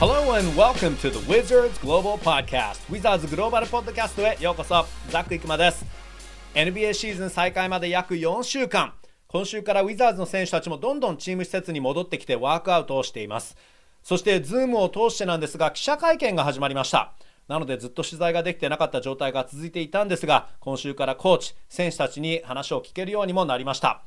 [0.00, 2.80] Hello and welcome to the Wizards Global Podcast.
[2.90, 5.84] Wizards グローバルポッドキャストへようこそザック・イクマです。
[6.54, 8.94] NBA シーズン再開まで約4週間。
[9.26, 13.58] 今週からウィザーズの選手たちもどんどんチーム施設に戻ってきてワークアウトをしています。
[14.02, 17.12] そして Zoom を通してなんですが記者会見が始まりました。
[17.46, 24.02] なのでずっと取材ができてなかった状態が続いていたんですが今週からコーチ選手たちに話を聞けるようにもなりました。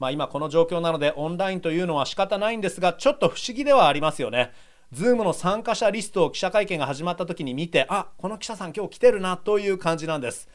[0.00, 4.52] まあ、今この状況なのでオンラインというのは仕方ないんですがちょっと不思議ではありますよね。
[4.96, 10.48] Zoom の参加者リストを記者会見が始まった時に見てあこの記者さん今日来てるなという感じなんです。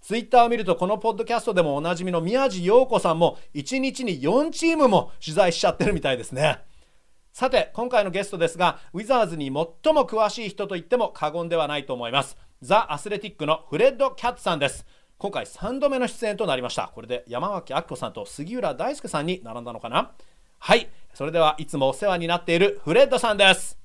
[0.00, 6.58] ツイッターを見るとこのポッドキャストでもおなじみの宮地陽子さんも1日に4チームも取材しちゃってるみたいですね。
[7.32, 9.68] さて今回のゲストですがウィザーズに最も
[10.08, 12.36] 詳しい人と言っても過言ではないと思います。
[12.60, 14.84] ザ・アスレティックのフレッド・キャッツさんです。
[15.18, 16.90] 今回3度目の出演となりました。
[16.92, 20.10] これで山脇明子さんと杉浦大輔さんに並んだのかな？
[20.59, 23.77] はいそれではいつもお世話になっているフレッドさんです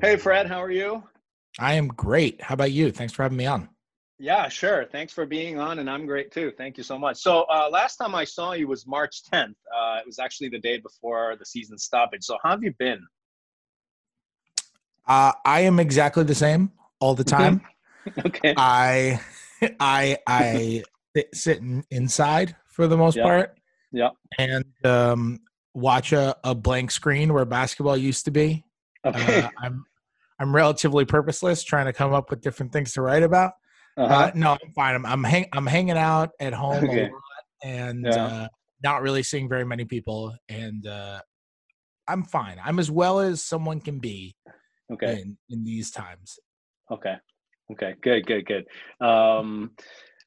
[0.00, 1.02] Hey, Fred, how are you?
[1.58, 2.40] I am great.
[2.40, 2.92] How about you?
[2.92, 3.68] Thanks for having me on.
[4.20, 4.84] Yeah, sure.
[4.84, 6.52] Thanks for being on, and I'm great too.
[6.56, 7.18] Thank you so much.
[7.18, 9.54] So, uh, last time I saw you was March 10th.
[9.76, 12.24] Uh, it was actually the day before the season stoppage.
[12.24, 13.00] So, how have you been?
[15.06, 17.60] Uh, I am exactly the same all the time.
[18.26, 18.54] okay.
[18.56, 19.20] I,
[19.79, 20.83] I, I
[21.15, 23.23] sit, sit in, inside for the most Yeah.
[23.23, 23.57] part
[23.91, 24.09] Yeah.
[24.37, 25.39] and um,
[25.73, 28.63] watch a, a blank screen where basketball used to be.
[29.05, 29.41] Okay.
[29.41, 29.85] Uh, I'm,
[30.39, 33.53] I'm relatively purposeless, trying to come up with different things to write about.
[33.95, 34.13] Uh-huh.
[34.13, 34.95] Uh, no, I'm fine.
[34.95, 37.01] I'm I'm, hang, I'm hanging out at home Okay.
[37.01, 38.25] a lot and Yeah.
[38.25, 38.47] uh,
[38.83, 41.21] not really seeing very many people, and uh,
[42.07, 42.59] I'm fine.
[42.63, 44.35] I'm as well as someone can be
[44.91, 45.21] okay.
[45.21, 46.39] in in these times.
[46.91, 47.15] Okay.
[47.73, 47.95] Okay.
[48.01, 48.65] Good, good, good.
[48.99, 49.69] Um,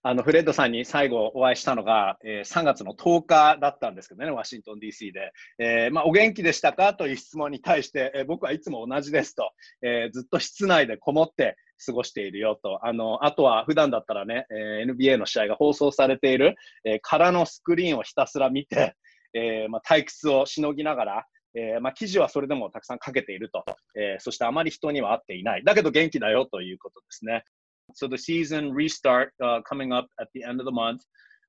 [0.09, 5.33] あのフレッドさんに最後お会いしたのが、えー3月の10日だったんですけどね、ワシントン DC で。
[5.59, 9.51] えーまあ、お元気でしたかという質問に対して、えー僕はいつも同じですと、
[9.83, 12.87] えーずっと室内でこもって過ごしているよと。
[12.87, 18.95] あのあとは普段だったらね、えー NBA の試合が放送されている、えー空のスクリーンをひたすら見て、
[19.35, 23.64] えーまあ、退屈をしのぎながら、えーまあ、記事はそれでもたくさんかけていると、
[23.96, 25.64] えーそしてあまり人には会っていない。
[25.64, 27.44] だけど元気だよということですね。
[27.94, 31.02] So the season restart uh, coming up at the end of the month.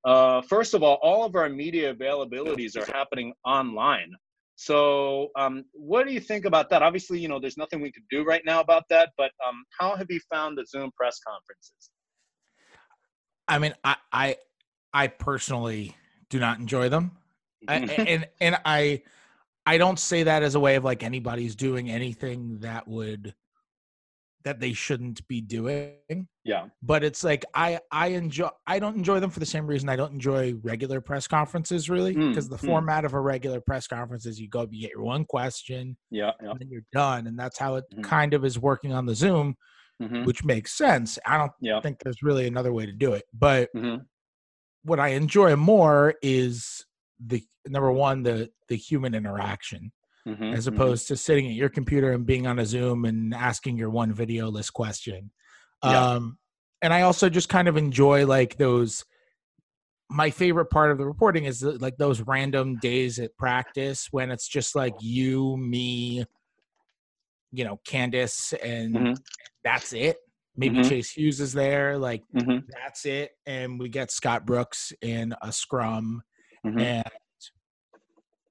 [0.05, 4.11] Uh, first of all, all of our media availabilities are happening online.
[4.57, 6.83] So, um, what do you think about that?
[6.83, 9.97] Obviously, you know, there's nothing we could do right now about that, but um, how
[9.97, 11.91] have you found the Zoom press conferences?
[13.49, 14.37] I mean, I I,
[14.93, 15.97] I personally
[16.31, 17.13] do not enjoy them,
[17.67, 19.03] I, and and I
[19.68, 23.36] I don't say that as a way of like anybody's doing anything that would
[24.46, 26.28] that they shouldn't be doing.
[26.46, 26.68] yeah.
[26.82, 29.98] but it's like I I enjoy I don't enjoy them for the same reason I
[29.98, 32.66] don't enjoy regular press conferences really Mm, because the mm.
[32.66, 36.32] format of a regular press conference is you go you get your one question Yeah.
[36.42, 36.52] Yeah.
[36.52, 38.04] and then you're done and that's how it Mhm.
[38.04, 39.56] kind of is working on the Zoom
[40.02, 41.82] hmm which makes sense I don't Yeah.
[41.82, 43.98] think there's really another way to do it but hmm
[44.84, 46.86] what I enjoy more is
[47.26, 49.92] the number one the the human interaction
[50.26, 53.78] hmm as opposed to sitting at your computer and being on a Zoom and asking
[53.78, 55.32] your one video list question.
[55.84, 56.14] Yeah.
[56.16, 56.38] Um,
[56.82, 59.04] and I also just kind of enjoy like those.
[60.10, 64.32] My favorite part of the reporting is the- like those random days at practice when
[64.32, 66.24] it's just like you, me,
[67.52, 69.18] you know, Candace, and Mhm.
[69.64, 70.18] that's it.
[70.56, 70.88] Maybe Mhm.
[70.90, 71.98] Chase Hughes is there.
[71.98, 73.32] Like hmm that's it.
[73.46, 76.24] And we get Scott Brooks in a scrum
[76.72, 77.04] hmm and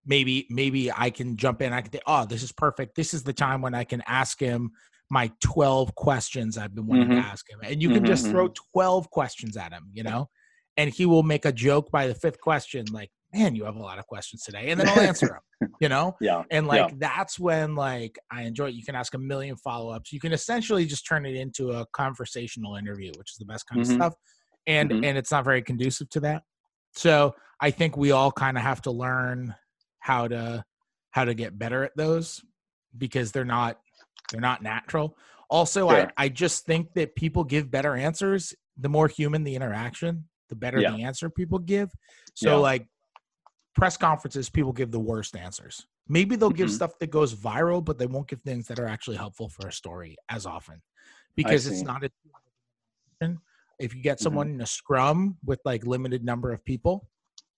[0.05, 1.73] maybe maybe I can jump in.
[1.73, 2.95] I can think, oh, this is perfect.
[2.95, 4.71] This is the time when I can ask him
[5.11, 7.15] my 12 questions I've been wanting Mhm.
[7.17, 7.61] to ask him.
[7.63, 10.29] And you can Mhm, just throw 12 questions at him, you know?
[10.77, 13.83] And he will make a joke by the fifth question, like, man, you have a
[13.83, 14.71] lot of questions today.
[14.71, 16.17] And then I'll answer them, you know?
[16.21, 16.43] Yeah.
[16.51, 16.89] And Yeah.
[16.89, 18.75] like that's when like I enjoy it.
[18.75, 20.13] You can ask a million follow-ups.
[20.13, 23.81] You can essentially just turn it into a conversational interview, which is the best kind
[23.81, 23.83] Mhm.
[23.83, 24.15] of stuff.
[24.67, 25.05] And Mhm.
[25.05, 26.43] and it's not very conducive to that.
[26.97, 29.55] So I think we all kind of have to learn
[30.01, 30.65] how to
[31.11, 32.43] how to get better at those
[32.97, 33.79] because they're not
[34.31, 35.17] they're not natural.
[35.49, 36.13] Also, Sure.
[36.19, 38.55] I, I just think that people give better answers.
[38.79, 40.91] The more human the interaction, the better Yeah.
[40.91, 41.93] the answer people give.
[42.35, 42.57] So Yeah.
[42.57, 42.89] like
[43.75, 45.87] press conferences, people give the worst answers.
[46.09, 46.73] Maybe they'll give Mhm.
[46.73, 49.73] stuff that goes viral, but they won't give things that are actually helpful for a
[49.73, 50.83] story as often
[51.37, 52.11] because it's not a
[53.79, 54.23] if you get Mhm.
[54.23, 57.09] someone in a scrum with like limited number of people,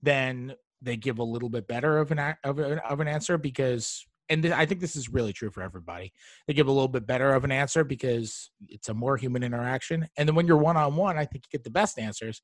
[0.03, 4.07] then they give a little bit better of an of an, of an answer because
[4.31, 6.13] and th- I think this is really true for everybody.
[6.47, 10.07] They give a little bit better of an answer because it's a more human interaction.
[10.19, 12.43] And then when you're one on one, I think you get the best answers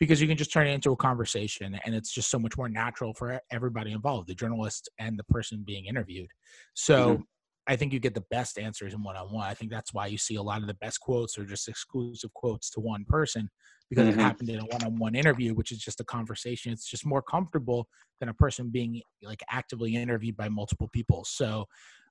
[0.00, 2.68] because you can just turn it into a conversation and it's just so much more
[2.68, 6.30] natural for everybody involved the journalist and the person being interviewed
[6.74, 7.22] so mm-hmm.
[7.70, 10.36] I think you get the best answers in one-on-one i think that's why you see
[10.36, 13.48] a lot of the best quotes are just exclusive quotes to one person
[13.88, 14.20] because mm-hmm.
[14.20, 17.88] it happened in a one-on-one interview which is just a conversation it's just more comfortable
[18.18, 21.64] than a person being like actively interviewed by multiple people so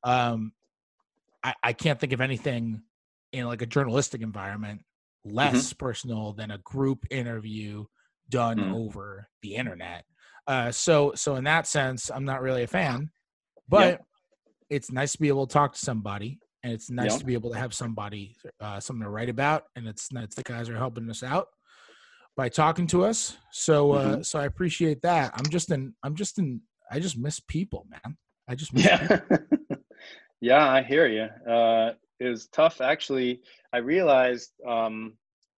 [0.04, 0.52] um
[1.44, 2.82] i, I can't think of anything
[3.32, 4.82] in like a journalistic environment
[5.26, 5.86] less mm-hmm.
[5.86, 7.86] personal than a group interview
[8.30, 8.76] done mm-hmm.
[8.76, 10.06] over the internet.
[10.48, 13.12] Uh, so, so in that sense, I'm not really a fan,
[13.68, 14.06] but yep.
[14.70, 17.20] It's nice to be able to talk to somebody, and it's nice yep.
[17.20, 20.44] to be able to have somebody uh, something to write about, and it's nice the
[20.44, 21.48] guys are helping us out
[22.36, 23.38] by talking to us.
[23.52, 24.22] So, uh, mm-hmm.
[24.22, 25.34] so I appreciate that.
[25.36, 26.62] I'm just in, I'm just in,
[26.92, 28.18] I just miss people, man.
[28.48, 29.20] I just yeah,
[30.42, 30.68] yeah.
[30.68, 31.28] I hear you.
[31.52, 33.42] Uh, it was tough actually.
[33.74, 35.14] I realized um,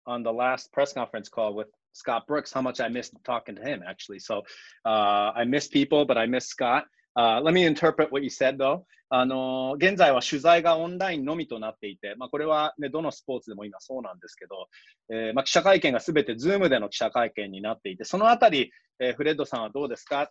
[0.07, 3.63] on the last press conference call with Scott Brooks how much I missed talking to
[3.63, 4.19] him actually.
[4.19, 4.43] So
[4.85, 6.85] uh, I miss people, but I miss Scott.
[7.17, 8.87] Uh, let me interpret what you said though.
[9.11, 14.69] あの現在は取材がオンラインのみとなっていて、まあ、これは、ね、どのスポーツでも今そうなんですけど、
[15.11, 18.71] えーまあ、記者会見がすべて Zoom での記者会見になっていて、そのあたり、
[19.01, 20.31] えー、フレッドさんはどうですか？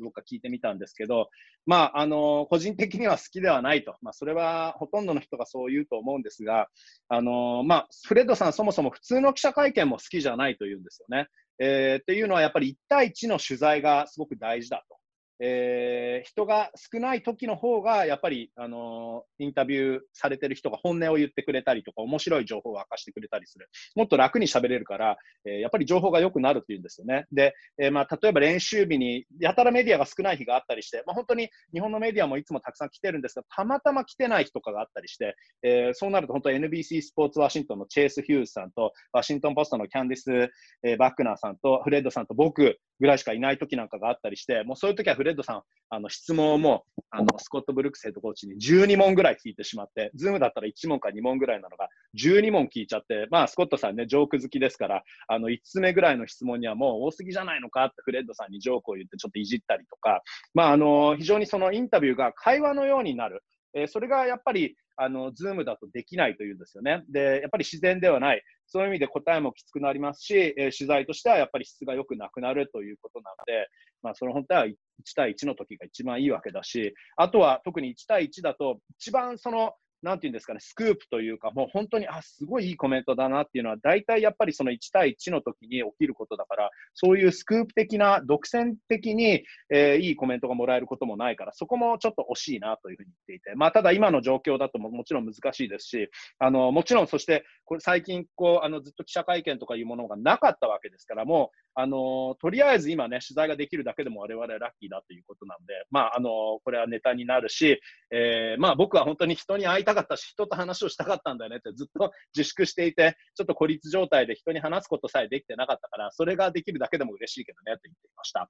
[0.00, 1.30] どうか聞いてみたんですけど、
[1.64, 3.96] まあ、あの、個人的には好きではないと。
[4.02, 6.68] まあ、それはほとんどの人がそう言うと思うんですが、
[7.08, 11.28] あの、まあ、フレッドさんそもそも普通の記者会見も好きじゃないというんですよね。
[11.58, 14.97] えー、っていうのはやっぱり1対1の取材がすごく大事だと。
[15.40, 23.68] えー、人が少ない時の方が、やっぱり、あのー、インタビューされてる人が本音を言ってくれたりとか、面白い情報を明かしてくれたりする。
[23.94, 27.26] もっと楽に喋れるから、えー、やっぱり情報が良くなるっていうんですよね。
[27.32, 40.50] で、えまあ、例えば練習日に、やたらメディアが少ない日があったりして、まあ、本当に日本のメディアもいつもたくさん来てるんですが、たまたま来てない日とかがあったりして、えそうなると本当 NBC スポーツワシントンのチェイス・ヒューズさんと、ワシントンポストのキャンディス・
[40.82, 51.88] えバックナーさんと、フレッドさんと僕ぐらいしかいない時なんかがあったりして、もうそういう時はフレレッドさん、あの質問もあのスコット・ブルックスヘッドコーチに12問ぐらい聞いてしまって、ズームだったら1問か2問ぐらいなのが
[52.18, 60.22] 12問聞いちゃって、まあ、スコットさんね、ジョーク好きですから、あの5つ目ぐらいの質問にはもう多すぎじゃないのかってフレッドさんにジョークを言ってちょっといじったりとか、
[60.54, 63.42] まあ、あの非常にそのインタビューが会話のようになる。
[63.82, 67.04] え、それがやっぱりあの、ズームだとできないというんですよね。
[67.08, 68.42] で、やっぱり自然ではない。
[68.66, 73.68] そういう意味で答えもきつくなりますし、え、取材としてはやっぱり質が良くなくなるということなので、
[74.02, 74.74] まあ、その本当は1
[75.14, 107.80] 対1の時が一番いいわけだし、あとは特に1対1だと、一番そのなんていうんですかね、スクープというか、もう本当に、あ、すごいいいコメントだなっていうのは、大体やっぱりその1対1の時に起きることだから、そういうスクープ的な、独占的に、えー、いいコメントがもらえることもないから、そこもちょっと惜しいなというふうに言っていて、まあ、ただ今の状況だとももちろん難しいですし、あの、もちろんそして、これ最近、こう、あの、ずっと記者会見とかいうものがなかったわけですから、もう、あの、とりあえず今ね、取材ができるだけでも我々はラッキーだということなので、まあ、あの、これはネタになるし、
[108.10, 118.48] えー、まあ僕は本当に人に会いたかったし、人と話をしたかったんだよねってずっと自粛していて、ちょっと孤立状態で人に話すことさえできてなかったから、それができるだけでも嬉しいけどねって言っていました。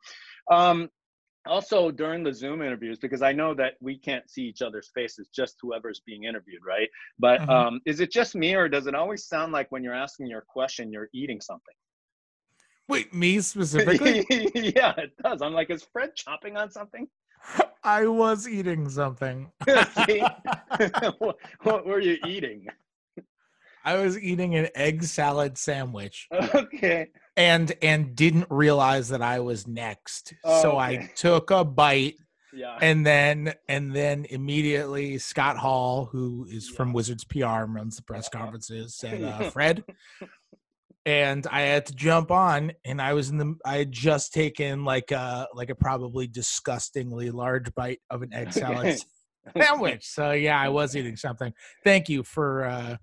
[0.51, 0.89] Um,
[1.47, 5.29] also during the zoom interviews because i know that we can't see each other's faces
[5.35, 6.89] just whoever's being interviewed right
[7.19, 7.51] but mm-hmm.
[7.51, 10.43] um, is it just me or does it always sound like when you're asking your
[10.47, 11.75] question you're eating something
[12.89, 14.25] wait me specifically
[14.55, 17.07] yeah it does i'm like is fred chopping on something
[17.85, 19.51] I was eating something.
[21.19, 22.67] what, what were you eating?
[23.85, 26.29] I was eating an egg salad sandwich.
[26.33, 27.09] Okay.
[27.37, 30.35] And and didn't realize that I was next.
[30.45, 30.99] Oh, so okay.
[30.99, 32.17] I took a bite.
[32.53, 32.77] Yeah.
[32.81, 36.77] And then and then immediately Scott Hall, who is yeah.
[36.77, 39.85] from Wizards PR, and runs the press conferences, said, uh, "Fred,
[41.09, 44.85] and I had to jump on and I was in the I had just taken
[44.85, 48.99] like a like a probably disgustingly large bite of an egg salad
[49.57, 50.07] sandwich.
[50.07, 51.55] So yeah, I was eating something.
[51.83, 52.97] Thank you for uh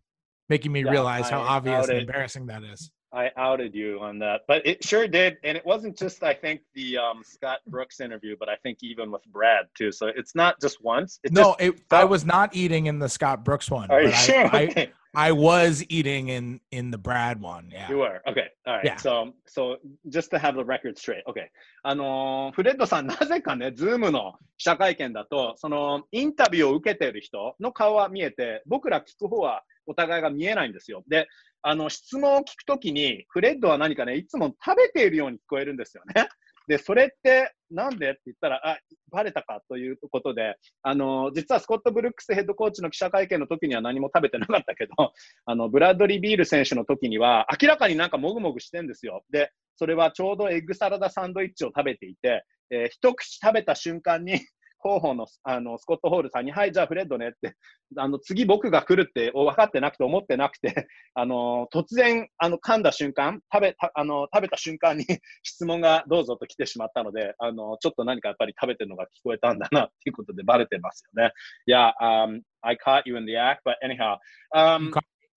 [0.50, 2.92] making me yeah, realize how obvious and embarrassing that is.
[3.15, 4.43] I outed you on that.
[4.47, 5.39] But it sure did.
[5.43, 9.11] And it wasn't just I think the um Scott Brooks interview, but I think even
[9.11, 9.91] with Brad too.
[9.91, 11.19] So it's not just once.
[11.25, 13.91] It no, just, it, I was not eating in the Scott Brooks one.
[13.91, 14.47] Are you sure?
[14.55, 14.93] I, okay.
[15.15, 17.69] I was eating in in the Brad one.
[17.73, 17.89] Yeah.
[17.89, 18.23] You were.
[18.29, 18.47] Okay.
[18.67, 18.85] All right.
[18.85, 18.97] Yeah.
[18.97, 19.79] So so
[20.09, 21.25] just to have the record straight.
[21.29, 21.51] Okay.
[21.83, 31.03] あのフレッドさんなぜかね、ズームの記者会見だと、そのインタビューを受けてる人の顔は見えて、僕ら聞く方はお互いが見えないんですよ。
[31.09, 31.27] で、
[31.68, 36.14] あの質問を聞くときに、フレッドは何かね、いつも食べているように聞こえるんですよね。
[36.68, 38.78] で、それってなんでって言ったら、あ、
[39.10, 44.94] バレたかということで、あの、実はスコット・ブルックスヘッドコーチの記者会見の時には何も食べてなかったけど、
[45.46, 49.26] あの、ブラッドリー・ビール選手の時には、明らかになんかもぐもぐしてんですよ。
[49.32, 54.40] で、それはちょうどエッグサラダサンドイッチを食べていて、えー、一口食べた瞬間に
[54.86, 57.56] 広報のあのスコット・ホールさんに、はい、じゃあフレッドねって、
[57.98, 65.06] あの次僕が来るって分かってなくて思ってなくて、あの突然あの噛んだ瞬間食べたあの、食べた瞬間に
[65.42, 71.32] 質問がどうぞと来てしまったので、あのちょっと何かやっぱり食べてるのが聞こえたんだなっていうことでバレてますよね。
[71.68, 74.18] Yeah,、um, I caught you in the act, but anyhow.
[74.54, 74.92] Um,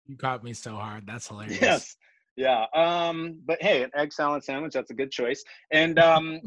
[0.07, 1.07] you, caught, me so hard.
[1.07, 1.61] That's hilarious.
[1.61, 1.97] Yes.
[2.37, 2.67] Yeah.
[2.75, 5.43] Um, but hey, an egg salad sandwich, that's a good choice.
[5.73, 6.41] And um,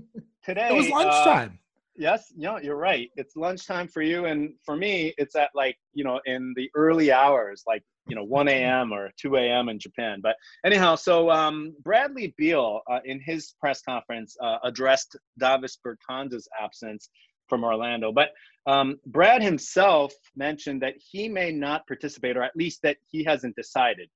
[0.45, 0.69] today.
[0.71, 1.49] it was lunchtime.
[1.55, 1.60] Uh,
[1.95, 3.09] yes, yeah, you're right.
[3.15, 4.25] It's lunchtime for you.
[4.25, 8.23] And for me, it's at like, you know, in the early hours, like, you know,
[8.23, 8.91] 1 a.m.
[8.91, 9.69] or 2 a.m.
[9.69, 10.19] in Japan.
[10.21, 16.47] But anyhow, so um, Bradley Beal uh, in his press conference uh, addressed Davis Bertans'
[16.59, 17.09] absence
[17.47, 18.11] from Orlando.
[18.11, 18.29] But
[18.65, 23.55] um, Brad himself mentioned that he may not participate, or at least that he hasn't
[23.55, 24.09] decided.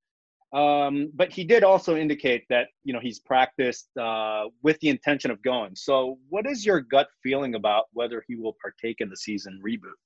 [0.56, 5.30] Um, but he did also indicate that you know he's practiced uh, with the intention
[5.30, 5.76] of going.
[5.76, 10.00] So, what is your gut feeling about whether he will partake in the season reboot?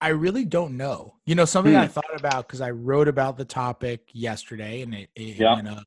[0.00, 1.14] I really don't know.
[1.26, 1.80] You know, something hmm.
[1.80, 5.58] I thought about because I wrote about the topic yesterday and it, it yeah.
[5.58, 5.84] in a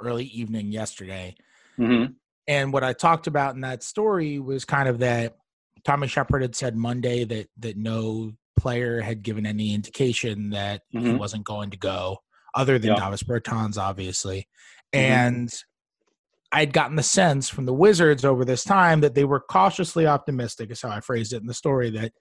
[0.00, 1.36] early evening yesterday.
[1.78, 2.12] Mm-hmm.
[2.48, 5.36] And what I talked about in that story was kind of that
[5.84, 11.06] Tommy Shepard had said Monday that that no player had given any indication that mm-hmm.
[11.06, 12.18] he wasn't going to go,
[12.54, 14.48] other than Davis Bertans, obviously.
[14.94, 15.12] Mm-hmm.
[15.12, 15.54] And
[16.52, 20.70] I'd gotten the sense from the Wizards over this time that they were cautiously optimistic,
[20.70, 22.12] is how I phrased it in the story, that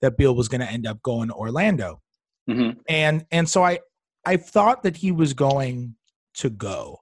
[0.00, 2.00] that Beal was going to end up going to Orlando.
[2.48, 2.78] Mm-hmm.
[2.88, 3.80] And and so I
[4.26, 5.96] I thought that he was going
[6.34, 6.98] to go.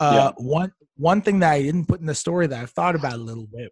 [0.00, 0.44] Uh, yeah.
[0.44, 3.18] One one thing that I didn't put in the story that I've thought about a
[3.18, 3.70] little bit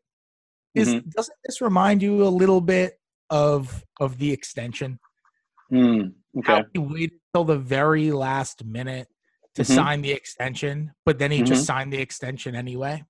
[0.75, 1.09] is mm-hmm.
[1.11, 3.00] doesn't this remind you a little bit
[3.31, 4.99] of of the extension.
[5.73, 6.53] Mm, okay.
[6.53, 9.09] How he waited till the very last minute
[9.55, 9.75] to mm-hmm.
[9.75, 11.47] sign the extension, but then he mm-hmm.
[11.47, 13.05] just signed the extension anyway.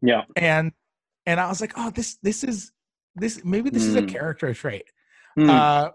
[0.00, 0.22] Yeah.
[0.36, 0.72] And
[1.26, 2.72] and I was like, oh, this this is
[3.14, 3.88] this maybe this mm.
[3.88, 4.08] is a hmm.
[4.08, 4.84] character trait.
[5.38, 5.48] Mm.
[5.48, 5.90] Uh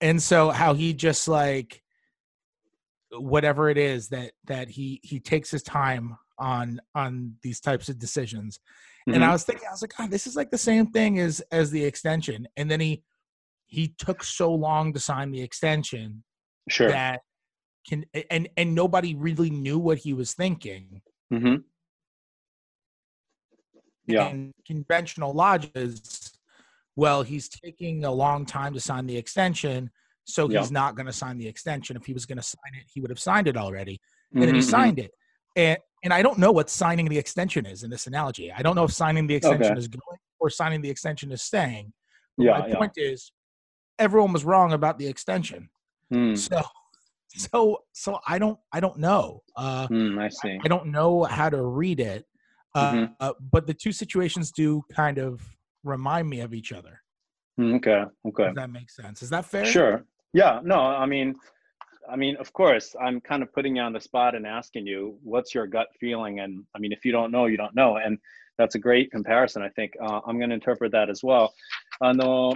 [0.00, 1.82] and so how he just like
[3.10, 7.98] whatever it is that that he he takes his time on on these types of
[7.98, 8.58] decisions.
[9.08, 9.14] Mm-hmm.
[9.14, 11.40] And I was thinking, I was like, God, this is like the same thing as
[11.50, 12.46] as the extension.
[12.56, 13.02] And then he
[13.72, 16.22] he took so long to sign the extension
[16.68, 17.22] sure that
[17.88, 21.00] can and and nobody really knew what he was thinking
[21.32, 21.56] mm-hmm.
[24.06, 26.32] yeah and conventional logic is
[26.96, 29.90] well he's taking a long time to sign the extension
[30.24, 30.66] so he's yeah.
[30.70, 33.10] not going to sign the extension if he was going to sign it he would
[33.10, 33.98] have signed it already
[34.32, 34.46] and mm-hmm.
[34.46, 34.82] then he mm-hmm, mm-hmm.
[34.82, 35.10] signed it
[35.56, 38.76] and and i don't know what signing the extension is in this analogy i don't
[38.76, 39.78] know if signing the extension okay.
[39.78, 41.90] is going or signing the extension is staying
[42.36, 42.76] but yeah, my yeah.
[42.76, 43.32] point is
[43.98, 45.68] everyone was wrong about the extension.
[46.12, 46.36] Mm.
[46.36, 46.62] So
[47.28, 49.42] so so I don't I don't know.
[49.56, 50.52] Uh, mm, I see.
[50.52, 52.26] I, I, don't know how to read it.
[52.74, 53.12] Uh, mm-hmm.
[53.20, 55.42] uh, but the two situations do kind of
[55.84, 57.02] remind me of each other.
[57.56, 58.04] Hmm, okay.
[58.26, 58.44] Okay.
[58.44, 59.22] Does that makes sense?
[59.22, 59.66] Is that fair?
[59.66, 60.04] Sure.
[60.32, 60.60] Yeah.
[60.64, 60.80] No.
[60.80, 61.34] I mean,
[62.10, 65.18] I mean, of course, I'm kind of putting you on the spot and asking you,
[65.22, 66.40] what's your gut feeling?
[66.40, 67.96] And I mean, if you don't know, you don't know.
[67.96, 68.18] And
[68.58, 69.62] that's a great comparison.
[69.62, 71.52] I think uh, I'm going to interpret that as well.
[72.00, 72.54] あの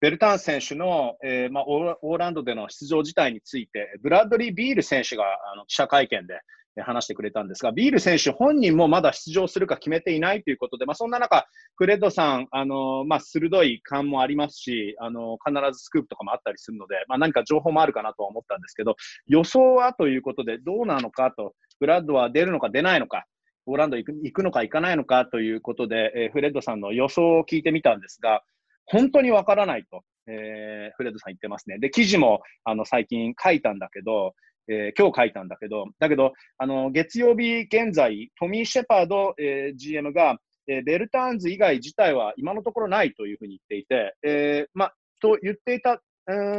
[0.00, 6.40] ベルタン選手の、えーまあ、オーランドでの出場自体について、ブラッドリー・ビール選手があの記者会見で
[6.82, 18.94] 話してくれたんですが、ビール選手本人もまだ出場するか決めていないということで、まあ、そんな中、フレッドさん、あのまあ、鋭い感もありますしあの、必ずスクープとかもあったりするので、まあ、何か情報もあるかなとは思ったんですけど、
[19.26, 23.24] 予想はということで、どうなのかと、ブラッドは出るのか出ないのか、
[23.66, 28.42] オーランド行く行くのか行かないのかということで、えー、フレッドさんの予想を聞いてみたんですが、
[28.90, 31.78] 本当にわからないと、えー、フレッドさん言ってますね。
[31.78, 34.34] で、記事もあの最近書いたんだけど、
[34.68, 46.02] えー、今日書いたんだけど、だけど、あの月曜日現在、トミー・シェパード、えー、GM が、えー、ベルターンズ以外自体は今のところないというふうに言っていて、えー、ま、と言っていた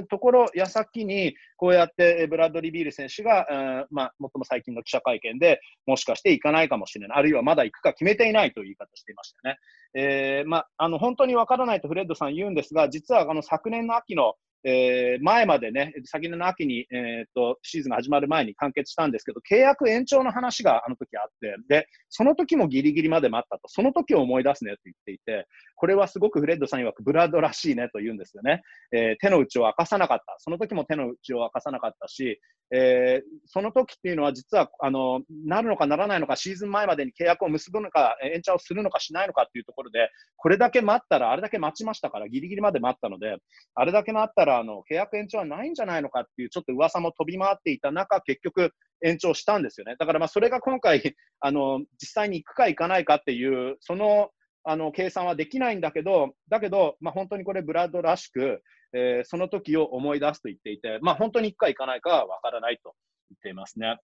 [0.10, 9.58] ところ矢先に、こうやってブラッドリー・ビール選手が、うんまあ、最も最近の記者会見でもしかして行かないかもしれない、あるいはまだ行くか決めていないという言い方していましたね。
[9.94, 28.62] えーまあ、あの本当にわからないとフレッドさん言うんですが、実はあの昨年の秋のえー、前までね、先の秋に、えーと、シーズンが始まる前に完結したんですけど、契約延長の話があの時あって、で、その時もギリギリまで待ったと、その時を思い出すねと言っていて、これはすごくフレッドさん曰くブラッドらしいねと言うんですよね。
[28.92, 30.36] えー、手の内を明かさなかった。
[30.40, 32.40] その時も手の内を明かさなかったし、
[32.72, 43.38] えー、その時っていうのは実は、あの、なるのかならないのか、シーズン前までに契約を結ぶのか、延長するのかしないのかっていうところで、これだけ待ったら、あれだけ待ちましたから、ギリギリまで待ったので、
[43.76, 48.72] あれだけ待ったら、あの、契約延長はないんじゃないのかっていう、ちょっと噂も飛び回っていた中、結局、
[49.02, 49.96] 延長したんですよね。
[49.98, 54.30] だからまあそれが今回、あの実際に行くか行かないかっていう、その
[54.70, 58.62] あの計算はできないんだけど、だけど、まあ、本当にこれ、ブラッドらしく、
[58.94, 62.94] えー、その時を思い出すと言っていて、まあ、本当に行くか行かないかは分からないと
[63.32, 63.98] 言っていますね。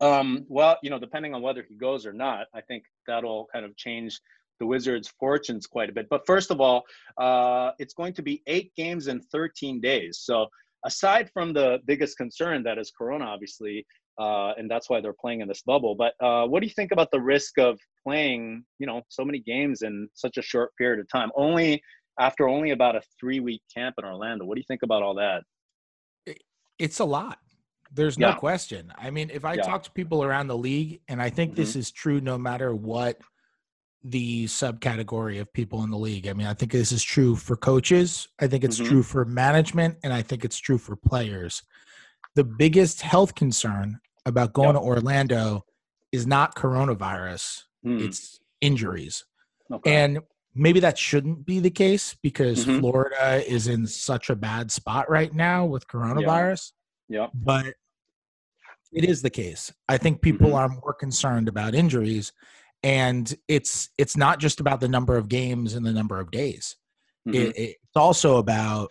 [0.00, 3.64] Um, well, you know, depending on whether he goes or not, I think that'll kind
[3.64, 4.18] of change
[4.58, 6.08] the Wizards' fortunes quite a bit.
[6.08, 6.82] But first of all,
[7.16, 10.18] uh, it's going to be eight games in 13 days.
[10.18, 10.48] So
[10.84, 13.86] aside from the biggest concern that is Corona, obviously,
[14.18, 15.94] uh, and that's why they're playing in this bubble.
[15.94, 19.40] But uh, what do you think about the risk of playing, you know, so many
[19.40, 21.30] games in such a short period of time?
[21.36, 21.82] Only
[22.18, 24.44] after only about a three-week camp in Orlando.
[24.44, 25.42] What do you think about all that?
[26.78, 27.38] It's a lot.
[27.92, 28.34] There's no yeah.
[28.36, 28.92] question.
[28.98, 29.62] I mean, if I yeah.
[29.62, 31.60] talk to people around the league, and I think mm-hmm.
[31.60, 33.20] this is true no matter what
[34.02, 36.28] the subcategory of people in the league.
[36.28, 38.28] I mean, I think this is true for coaches.
[38.40, 38.88] I think it's mm-hmm.
[38.88, 41.62] true for management, and I think it's true for players.
[42.34, 44.76] The biggest health concern about going yep.
[44.76, 45.64] to Orlando
[46.12, 48.00] is not coronavirus, mm.
[48.00, 49.24] it's injuries.
[49.72, 49.94] Okay.
[49.94, 50.20] And
[50.54, 52.80] maybe that shouldn't be the case because mm-hmm.
[52.80, 56.72] Florida is in such a bad spot right now with coronavirus.
[57.08, 57.22] Yeah.
[57.22, 57.30] Yep.
[57.34, 57.74] But
[58.92, 59.72] it is the case.
[59.88, 60.56] I think people mm-hmm.
[60.56, 62.32] are more concerned about injuries
[62.84, 66.76] and it's it's not just about the number of games and the number of days.
[67.26, 67.34] Mm-hmm.
[67.34, 68.90] It, it's also about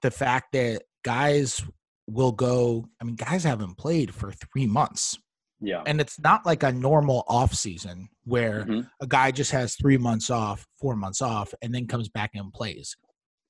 [0.00, 1.62] the fact that guys
[2.12, 2.88] will go.
[3.00, 5.18] I mean, guys haven't played for three months.
[5.60, 5.82] Yeah.
[5.86, 8.80] And it's not like a normal off season where mm-hmm.
[9.00, 12.52] a guy just has three months off, four months off, and then comes back and
[12.52, 12.96] plays.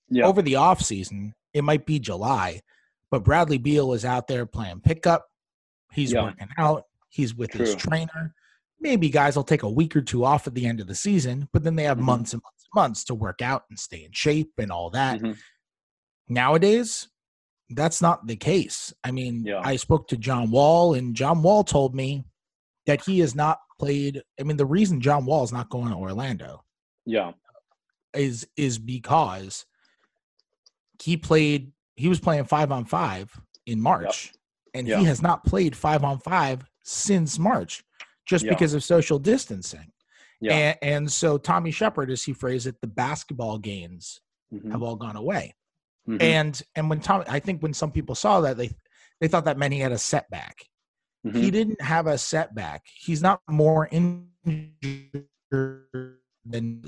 [0.08, 0.26] Yeah.
[0.26, 2.62] Over the off season, it might be July,
[3.10, 5.26] but Bradley Beal is out there playing pickup.
[5.92, 6.24] He's yeah.
[6.24, 6.84] working out.
[7.08, 7.60] He's with True.
[7.60, 8.34] his trainer.
[8.80, 11.48] Maybe guys will take a week or two off at the end of the season,
[11.52, 12.06] but then they have mm-hmm.
[12.06, 15.20] months and months and months to work out and stay in shape and all that.
[15.20, 15.32] Mm-hmm.
[16.28, 17.08] Nowadays,
[17.70, 18.92] that's not the case.
[19.04, 19.60] I mean, yeah.
[19.62, 22.24] I spoke to John Wall, and John Wall told me
[22.86, 24.22] that he has not played.
[24.38, 26.64] I mean, the reason John Wall is not going to Orlando,
[27.06, 27.32] yeah,
[28.14, 29.66] is is because
[31.02, 31.72] he played.
[31.96, 33.30] He was playing five on five
[33.66, 34.74] in March, yep.
[34.74, 37.84] and he has not played five on five since March,
[38.26, 39.92] just because of social distancing.
[40.40, 40.54] Yeah.
[40.54, 44.20] And, and so Tommy Shepard, as he phrased it, the basketball gains
[44.52, 44.70] mm-hmm.
[44.70, 45.54] have all gone away.
[46.10, 46.22] Mm-hmm.
[46.22, 48.70] And and when Tom, I think when some people saw that, they
[49.20, 50.56] they thought that meant he had a setback.
[51.24, 51.40] Mm-hmm.
[51.40, 52.82] He didn't have a setback.
[52.98, 55.26] He's not more injured
[56.44, 56.82] than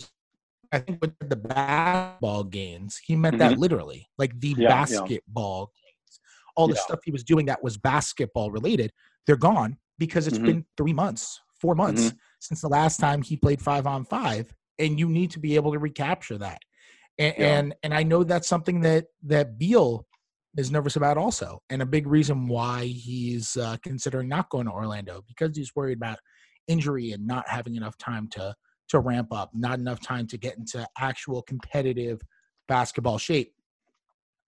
[0.72, 3.50] I think with the basketball gains, he meant mm-hmm.
[3.50, 5.82] that literally, like the yeah, basketball yeah.
[5.84, 6.20] gains.
[6.56, 6.80] All the yeah.
[6.80, 8.92] stuff he was doing that was basketball related,
[9.26, 10.46] they're gone because it's mm-hmm.
[10.46, 12.16] been three months, four months mm-hmm.
[12.40, 15.72] since the last time he played five on five, and you need to be able
[15.72, 16.58] to recapture that
[17.18, 17.58] and, yeah.
[17.58, 20.06] and and I know that's something that that Beal
[20.56, 24.72] is nervous about also, and a big reason why he's uh, considering not going to
[24.72, 26.18] Orlando because he's worried about
[26.68, 28.54] injury and not having enough time to
[28.88, 32.20] to ramp up, not enough time to get into actual competitive
[32.68, 33.54] basketball shape.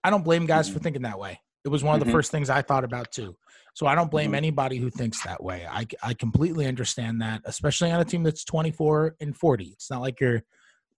[0.03, 0.77] I don't blame guys mm-hmm.
[0.77, 1.41] for thinking that way.
[1.65, 2.15] It was one of the mm-hmm.
[2.15, 3.37] first things I thought about too.
[3.73, 4.35] So I don't blame mm-hmm.
[4.37, 5.67] anybody who thinks that way.
[5.69, 9.65] I I completely understand that, especially on a team that's 24 and 40.
[9.65, 10.43] It's not like you're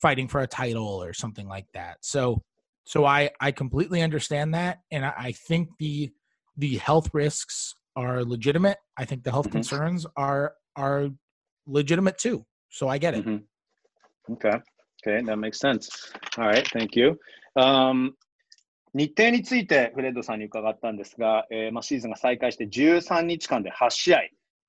[0.02, 1.98] fighting for a title or something like that.
[2.02, 2.42] So
[2.86, 6.12] so I I completely understand that, and I, I think the
[6.58, 8.78] the health risks are legitimate.
[8.98, 9.54] I think the health mm-hmm.
[9.54, 11.10] concerns are are
[11.68, 12.46] legitimate too.
[12.70, 13.26] So I get it.
[13.26, 14.34] Mm-hmm.
[14.34, 14.58] Okay.
[15.06, 15.90] Okay, that makes sense.
[16.38, 17.18] All right, thank you.
[17.56, 18.14] Um,
[18.94, 24.20] 日程についてフレッドさんに伺ったんですが、えーまあ、シーズンが再開して13日間で8試合、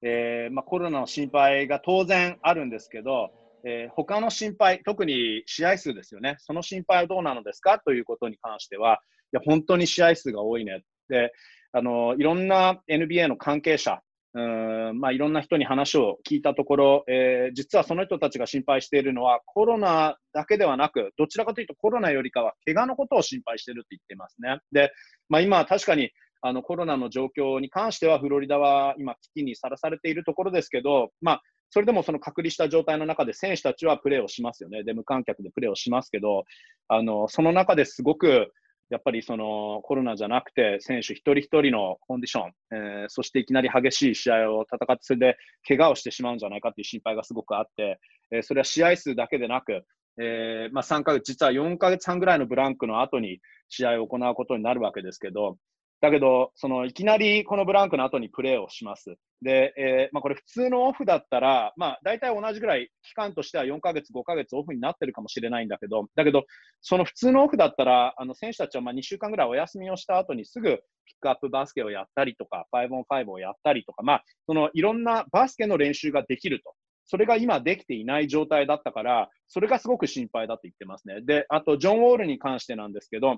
[0.02, 3.30] えーまあ、コロナの心配が当然あるんですけど、
[3.65, 7.79] えー、他の心配、特に試合数ですよね、その心配はどうなのですか？
[7.79, 8.99] ということに関しては、
[9.33, 10.83] いや本当に試合数が多いね。
[11.09, 11.33] で、
[11.71, 14.01] あのいろんな NBA の関係者、
[14.33, 24.59] うんまあ、いろんな人に話を聞いたところ、えー、実はその人たちが心配しているのはコロナだけではなく、どちらかというとコロナよりかは怪我のことを心配していると言っていますね。
[24.71, 24.91] で、
[25.27, 34.83] まあ、今、確かにあのコロナの状況に関してはフロリダは今、危機にさらされているところですけど、まあ、それでもその隔離した状態の中で選手たちはプレーをしますよね。
[34.83, 36.43] で、無観客でプレーをしますけど、
[36.87, 38.53] あの、その中ですごく、
[38.89, 47.99] やっぱりそのコロナじゃなくて、選手一人一人のコンディション、えー、そしていきなり激しい試合を戦って、それで怪我をしてしまうんじゃないかという心配がすごくあって、
[48.31, 49.83] えー、それは試合数だけでなく、
[50.19, 55.57] えー、まあ、3ヶ月、実は4ヶ月半ぐらいのブランクの後に試合を行うことになるわけですけど、
[55.99, 59.15] だけど、そのいきなりこのブランクの後にプレーをします。
[59.41, 66.45] で、えー、まあ、これ普通のオフだったら、まあ、大体同じぐらい期間としては4ヶ月、5ヶ月オフになってるかもしれないんだけど、だけど、
[66.81, 70.79] その普通のオフだったら、あの選手たちはま2週間ぐらいお休みをした後にすぐピッ
[71.19, 76.73] クアップバスケをやったりとか、5on5 をやったりとか、まあ、そのいろんなバスケの練習ができると。
[77.09, 81.21] それが今できていない状態だったから、それがすごく心配だと言ってますね。
[81.21, 83.37] で、あと、ジョン・ウォールに関してなんですけど、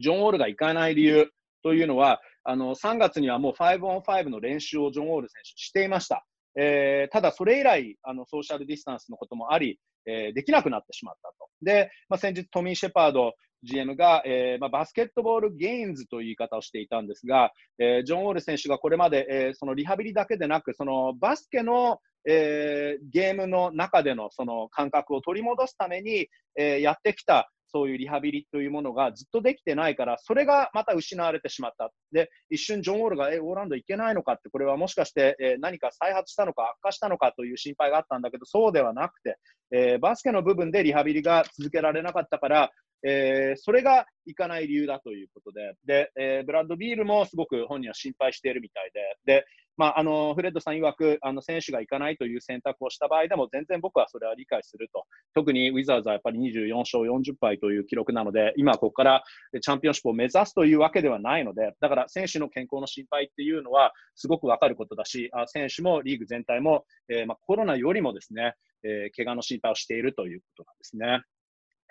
[0.00, 1.30] ジョン・ウォールが行かない理由
[1.66, 6.24] というのは、あの3月にはもう 5on5 の練習をジョン・ウォール選手していました。
[6.56, 11.48] えー、ただ、それ以来あの、ソーシャルディスタンスのこともあり、えー、できなくなってしまったと。
[11.62, 13.32] で、まあ、先日、トミー・シェパード
[13.64, 17.50] GM が、えーまあ、バスケットボールゲインズという言い方をしていたんですが、
[17.80, 21.98] え、ジョン・ウォール選手がこれまで、え、そのリハビリだけでなく、そのバスケの
[22.28, 31.90] え、ゲームの中でのその感覚を取り戻すために、え、やってきたそういうリハビリというものがずっとできてないから、それがまた失われてしまった。
[32.12, 34.34] で、一瞬ジョン・ウォールが、え、オーランド行けないのか？
[34.34, 37.32] って、これはもしかして、えー、何か再発したのか悪化したのか？
[37.36, 39.36] という心配があったんだけど、そうではなくて、
[39.72, 42.70] えー、バスケの部分でリハビリが続けられなかったから、
[43.02, 48.90] えー、それがいかない理由だということで、で、えー、ブラッド・ビールもすごく本人は心配しているみたい
[49.26, 49.44] で、で、
[49.76, 59.24] まあ、あのフレッドさん曰くあの選手が行かないという選択をした場合でも全然僕はそれは理解すると特にウィザーズはやっぱり24勝40敗という記録なので今ここから
[59.60, 71.22] チャンピオンシップを目指すというわけではないのでだから選手の健康の心配っていうのはすごくわかることだしあ選手もリーグ全体も、えーまあ、コロナよりもですね、えー、怪我の心配をしているということなんですね。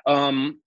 [0.07, 0.59] Um,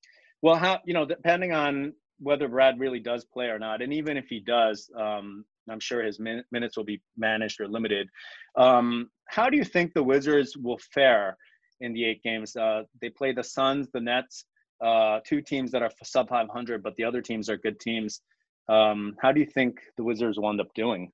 [0.43, 4.17] well, how, you know, depending on whether Brad really does play or not, and even
[4.17, 8.09] if he does, um, I'm sure his min- minutes will be managed or limited.
[8.57, 11.37] Um, how do you think the Wizards will fare
[11.81, 12.57] in the eight games?
[12.57, 14.45] Uh, they play the Suns, the Nets,
[14.85, 18.21] uh, two teams that are sub 500, but the other teams are good teams.
[18.69, 21.11] Um, how do you think the Wizards will end up doing?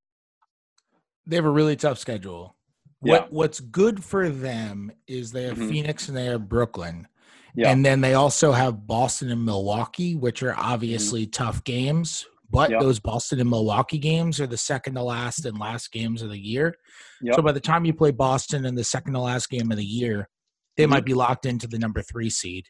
[1.26, 2.56] They have a really tough schedule.
[3.02, 3.12] Yeah.
[3.12, 5.68] What What's good for them is they have mm-hmm.
[5.68, 7.08] Phoenix and they have Brooklyn.
[7.54, 7.70] Yeah.
[7.70, 10.72] And then they also have Boston and Milwaukee, which are mm-hmm.
[10.72, 11.30] obviously mm-hmm.
[11.30, 12.26] tough games.
[12.54, 12.80] But yep.
[12.80, 16.38] those Boston and Milwaukee games are the second to last and last games of the
[16.38, 16.76] year.
[17.20, 17.34] Yep.
[17.34, 19.84] So by the time you play Boston in the second to last game of the
[19.84, 20.28] year,
[20.76, 20.92] they mm-hmm.
[20.92, 22.66] might be locked into the number three seed.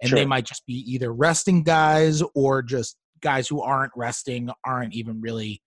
[0.00, 0.18] And sure.
[0.18, 5.20] they might just be either resting guys or just guys who aren't resting, aren't even
[5.20, 5.60] really,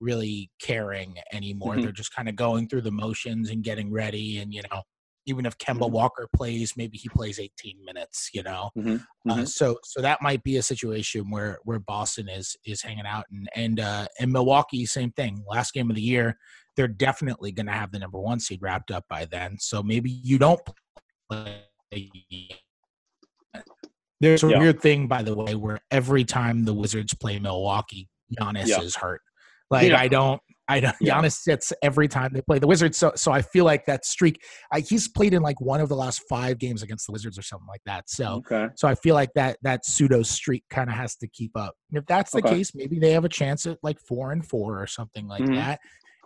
[0.00, 1.74] really caring anymore.
[1.74, 1.82] Mm-hmm.
[1.82, 4.82] They're just kind of going through the motions and getting ready and, you know,
[5.26, 5.94] even if Kemba mm-hmm.
[5.94, 8.70] Walker plays, maybe he plays 18 minutes, you know.
[8.76, 8.96] Mm-hmm.
[9.30, 9.44] Uh, mm-hmm.
[9.44, 13.48] so so that might be a situation where where Boston is is hanging out and
[13.54, 15.42] and uh, and Milwaukee, same thing.
[15.48, 16.36] Last game of the year,
[16.76, 19.56] they're definitely going to have the number one seed wrapped up by then.
[19.58, 20.60] So maybe you don't
[21.30, 21.62] play.
[24.20, 24.58] There's a yeah.
[24.58, 28.08] weird thing, by the way, where every time the Wizards play Milwaukee,
[28.40, 28.80] Giannis yeah.
[28.80, 29.20] is hurt.
[29.70, 29.98] Like yeah.
[29.98, 31.20] I don't I know yeah.
[31.20, 34.40] Giannis sits every time they play the Wizards, so so I feel like that streak.
[34.72, 37.42] I, he's played in like one of the last five games against the Wizards or
[37.42, 38.08] something like that.
[38.08, 38.68] So okay.
[38.76, 41.74] so I feel like that that pseudo streak kind of has to keep up.
[41.90, 42.56] And if that's the okay.
[42.56, 45.56] case, maybe they have a chance at like four and four or something like mm-hmm.
[45.56, 45.80] that.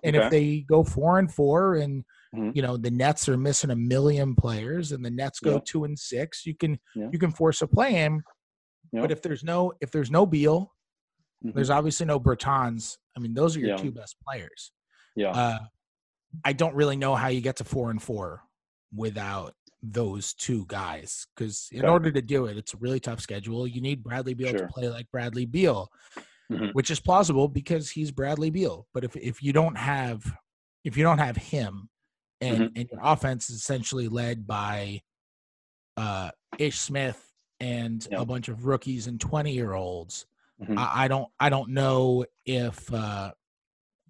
[0.04, 0.26] And okay.
[0.26, 2.50] if they go four and four, and mm-hmm.
[2.54, 5.64] you know the Nets are missing a million players, and the Nets go yep.
[5.64, 8.22] two and six, you can you can force a play in.
[8.92, 9.02] Yep.
[9.02, 10.72] But if there's no if there's no Beal,
[11.44, 11.56] mm-hmm.
[11.56, 13.76] there's obviously no Bertans I mean, those are your yeah.
[13.76, 14.72] two best players.
[15.14, 15.30] Yeah.
[15.30, 15.58] Uh,
[16.44, 18.42] I don't really know how you get to four and four
[18.94, 21.88] without those two guys because in okay.
[21.88, 23.66] order to do it, it's a really tough schedule.
[23.66, 24.58] You need Bradley Beal sure.
[24.58, 25.88] to play like Bradley Beal,
[26.52, 26.66] mm-hmm.
[26.72, 28.86] which is plausible because he's Bradley Beal.
[28.92, 30.24] But if if you don't have
[30.84, 31.88] if you don't have him
[32.40, 32.80] and mm-hmm.
[32.80, 35.00] and your offense is essentially led by
[35.96, 37.22] uh Ish Smith
[37.60, 40.26] and a bunch of rookies and 20 year olds
[40.62, 40.74] Mm-hmm.
[40.78, 43.30] I, don't I don't know if uh,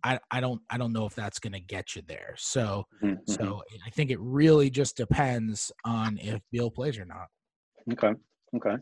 [0.04, 2.34] I I don't I don't know if that's going to get you there.
[2.36, 3.14] So mm-hmm.
[3.14, 3.32] Mm-hmm.
[3.32, 7.26] so I think it really just depends on if Beal plays or not.
[7.92, 8.14] Okay.
[8.54, 8.76] Okay.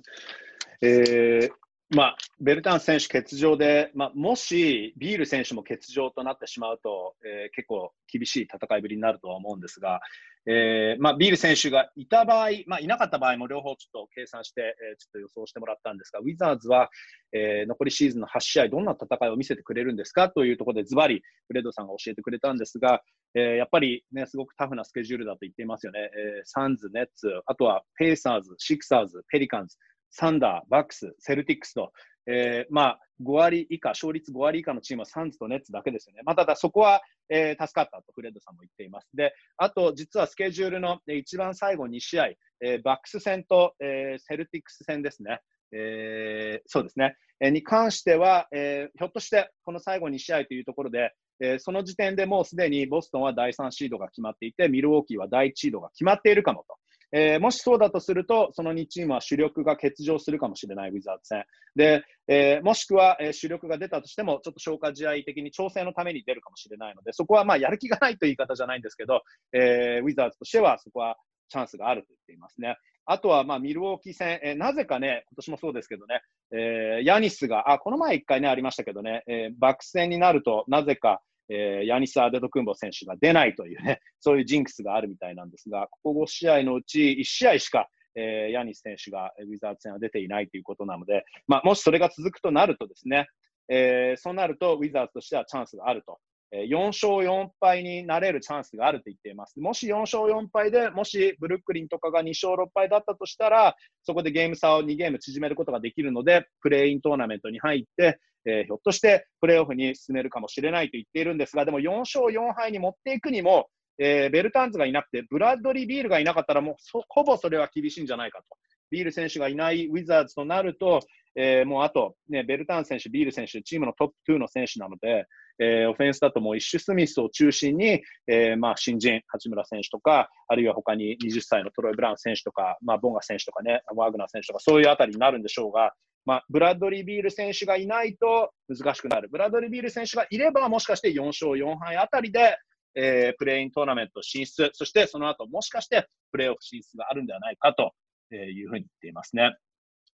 [0.83, 1.51] Eh, えー、
[1.97, 10.01] まあ、ベルタン選手欠場で、まあ、もしビール選手も欠場となってしまうと、えー、結構厳しい戦いぶりになるとは思うんですが、
[10.47, 16.91] えーまあ、ビール選手がいた場合、まあ、いなかった場合も両方ちょっと計算して、えー、ちょっと予想してもらったんですが、ウィザーズは、
[17.33, 20.29] えー、残りシーズンの8試合、どんな戦いを見せてくれるんですか？
[20.29, 23.03] というところで、ズバリ、フレッドさんが教えてくれたんですが、
[23.35, 26.01] えー、やっぱり、ね、すごくタフなスケジュールだと言っていますよね。
[26.01, 29.77] えー、サンズ、ネッツ、あとはペイサーズ、シクサーズ、ペリカンズ、
[30.11, 31.91] サンダー、バックス、セルティックスと、
[32.27, 36.23] えー、まあ、5割以下、勝率5割以下のチームはサンズとネッツだけですよね。
[36.25, 39.09] まあ、ただそこは、えー、助かったとフレッドさんも言っています。
[39.15, 42.27] で、あと実はスケジュールの一番最後2試合、
[42.61, 45.41] えー、バックス戦と、えー、セルティックス戦ですね。
[45.77, 56.77] えー、そうですね、えー、に関しては、えー、ひょっとしてこの最後2試合というところで、え、その時点でもうすでにボストンは第3シードが決まっていて、ミルウォーキーは第1シードが決まっているかもと。
[57.13, 61.45] えー、もしそうだとすると、その2チームは主力が欠場するかもしれないウィザーズ戦。
[61.77, 71.17] で、えー、もしくは、えー、主力が出たとしても、ちょっと消化試合的に調整のために出るかもしれないので、そこはまあやる気がないという言い方じゃないんですけど、えー、ウィザーズとしてはそこは
[71.49, 72.77] チャンスがあると言っていますね。
[73.07, 93.27] あとは、まあ、ミルウォーキー戦、えー、なぜかね、今年もそうですけどね、えー、ヤニスが、あ、この前一回ね、ありましたけどね、えー、バックス戦になると、なぜか、えー、ヤニス・アデトクンボ選手が出ないというね、 そういうジンクスがあるみたいなんですが、ここ5試合のうち1試合しか、えー、ヤニス選手がウィザーズ戦は出ていないということなので、まあ、もしそれが続くとなるとですね、
[93.69, 96.19] えー、そうなるとウィザーズとしてはチャンスがあると。
[96.63, 99.59] 4勝4敗になれるチャンスがあると言っています。
[99.59, 116.75] もし4勝4敗で、もしブルックリンとかが2勝6敗だったとしたら、そこでゲーム差を2ゲーム縮めることができるので、プレーイントーナメントに入って、えー、ひょっとしてプレーオフに進めるかもしれないと言っているんですが、でも4勝4敗に持っていくにも、えー、ベルタンズがいなくて、ブラッドリー・ビールがいなかったら、もう
[117.09, 118.45] ほぼそれは厳しいんじゃないかと。
[118.91, 121.01] ビール選手がいないウィザーズとなると、
[121.37, 125.27] えー、もうあと、ね、ベルタン選手、ビール選手、チームのトップ2の選手なので、
[125.59, 135.95] えー、オフェンスだともうイッシュ・スミスを中心に、えー、まあ新人、八村選手とか、あるいは他に20歳のトロイ・ブラウン選手とか、まあ、ボンガ選手とかね、ワーグナー選手とか、そういうあたりになるんでしょうが、
[136.27, 139.29] まあ、ブラッドリー・ビール選手がいないと難しくなる。
[139.31, 142.57] ブラッドリー・ビール選手がいれば、もしかして4勝4敗あたりで、
[142.97, 147.93] えー、プレイントーナメント進出、そしてその後もしかしてプレーオフ進出があるんではないかと
[148.33, 149.57] いうふうに言っていますね。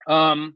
[0.07, 0.55] Um,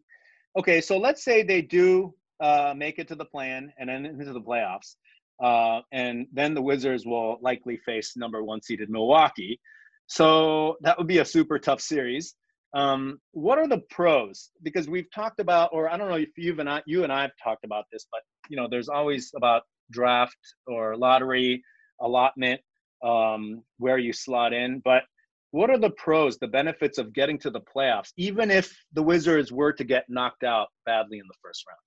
[0.54, 2.10] okay, so let's say they do
[2.40, 4.96] uh, make it to the play-in and then into the playoffs.
[5.42, 9.60] Uh, and then the Wizards will likely face number one seeded Milwaukee.
[10.06, 12.34] So that would be a super tough series.
[12.74, 14.50] Um, what are the pros?
[14.62, 17.22] Because we've talked about, or I don't know if you've and I, you and I
[17.22, 21.62] have talked about this, but you know, there's always about draft or lottery
[22.00, 22.60] allotment
[23.02, 24.80] um, where you slot in.
[24.84, 25.04] But
[25.50, 29.50] what are the pros, the benefits of getting to the playoffs, even if the Wizards
[29.50, 31.78] were to get knocked out badly in the first round?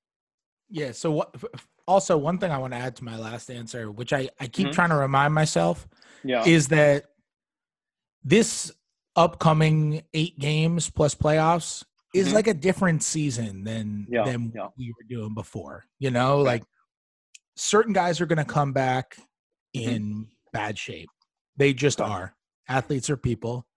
[0.71, 0.91] Yeah.
[0.93, 1.35] So what?
[1.87, 4.67] Also, one thing I want to add to my last answer, which I I keep
[4.67, 4.73] mm-hmm.
[4.73, 5.87] trying to remind myself,
[6.23, 6.45] yeah.
[6.45, 7.05] is that
[8.23, 8.71] this
[9.15, 12.35] upcoming eight games plus playoffs is mm-hmm.
[12.35, 14.67] like a different season than yeah, than yeah.
[14.77, 15.85] we were doing before.
[15.99, 16.45] You know, right.
[16.45, 16.63] like
[17.55, 19.17] certain guys are going to come back
[19.75, 19.89] mm-hmm.
[19.89, 20.21] in mm-hmm.
[20.53, 21.09] bad shape.
[21.57, 22.09] They just okay.
[22.09, 22.35] are.
[22.69, 23.67] Athletes are people.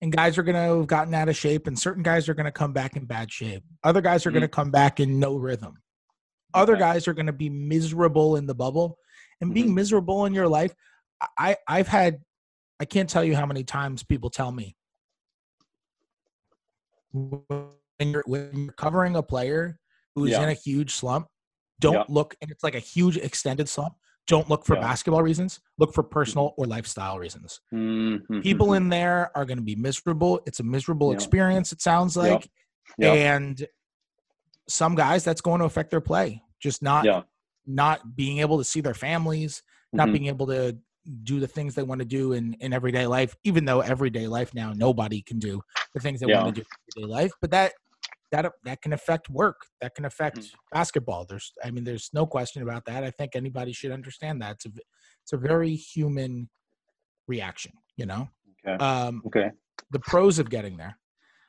[0.00, 2.46] And guys are going to have gotten out of shape, and certain guys are going
[2.46, 3.64] to come back in bad shape.
[3.82, 4.38] Other guys are mm-hmm.
[4.38, 5.74] going to come back in no rhythm.
[6.54, 6.80] Other okay.
[6.80, 8.98] guys are going to be miserable in the bubble.
[9.40, 9.76] And being mm-hmm.
[9.76, 10.74] miserable in your life,
[11.38, 12.20] I, I've had,
[12.80, 14.76] I can't tell you how many times people tell me,
[17.12, 19.78] when you're when you're covering a player
[20.14, 20.42] who's yeah.
[20.42, 21.26] in a huge slump,
[21.80, 22.04] don't yeah.
[22.08, 23.94] look and it's like a huge extended slump.
[24.26, 24.82] Don't look for yeah.
[24.82, 25.58] basketball reasons.
[25.78, 26.62] Look for personal mm-hmm.
[26.62, 27.60] or lifestyle reasons.
[27.72, 28.40] Mm-hmm.
[28.40, 30.40] People in there are going to be miserable.
[30.46, 31.72] It's a miserable experience.
[31.72, 32.48] It sounds like,
[33.00, 33.66] and
[34.68, 36.42] some guys that's going to affect their play.
[36.60, 37.26] Just not
[37.66, 40.12] not being able to see their families, not mm-hmm.
[40.12, 40.76] being able to
[41.22, 44.54] do the things they want to do in, in everyday life, even though everyday life
[44.54, 45.60] now nobody can do
[45.94, 46.42] the things they yeah.
[46.42, 47.32] want to do in everyday life.
[47.40, 47.72] But that
[48.30, 49.60] that that can affect work.
[49.80, 50.76] That can affect mm-hmm.
[50.76, 51.26] basketball.
[51.28, 53.04] There's I mean, there's no question about that.
[53.04, 54.52] I think anybody should understand that.
[54.52, 54.70] It's a
[55.22, 56.48] it's a very human
[57.28, 58.28] reaction, you know?
[58.66, 58.82] Okay.
[58.82, 59.50] Um, okay.
[59.90, 60.98] The pros of getting there.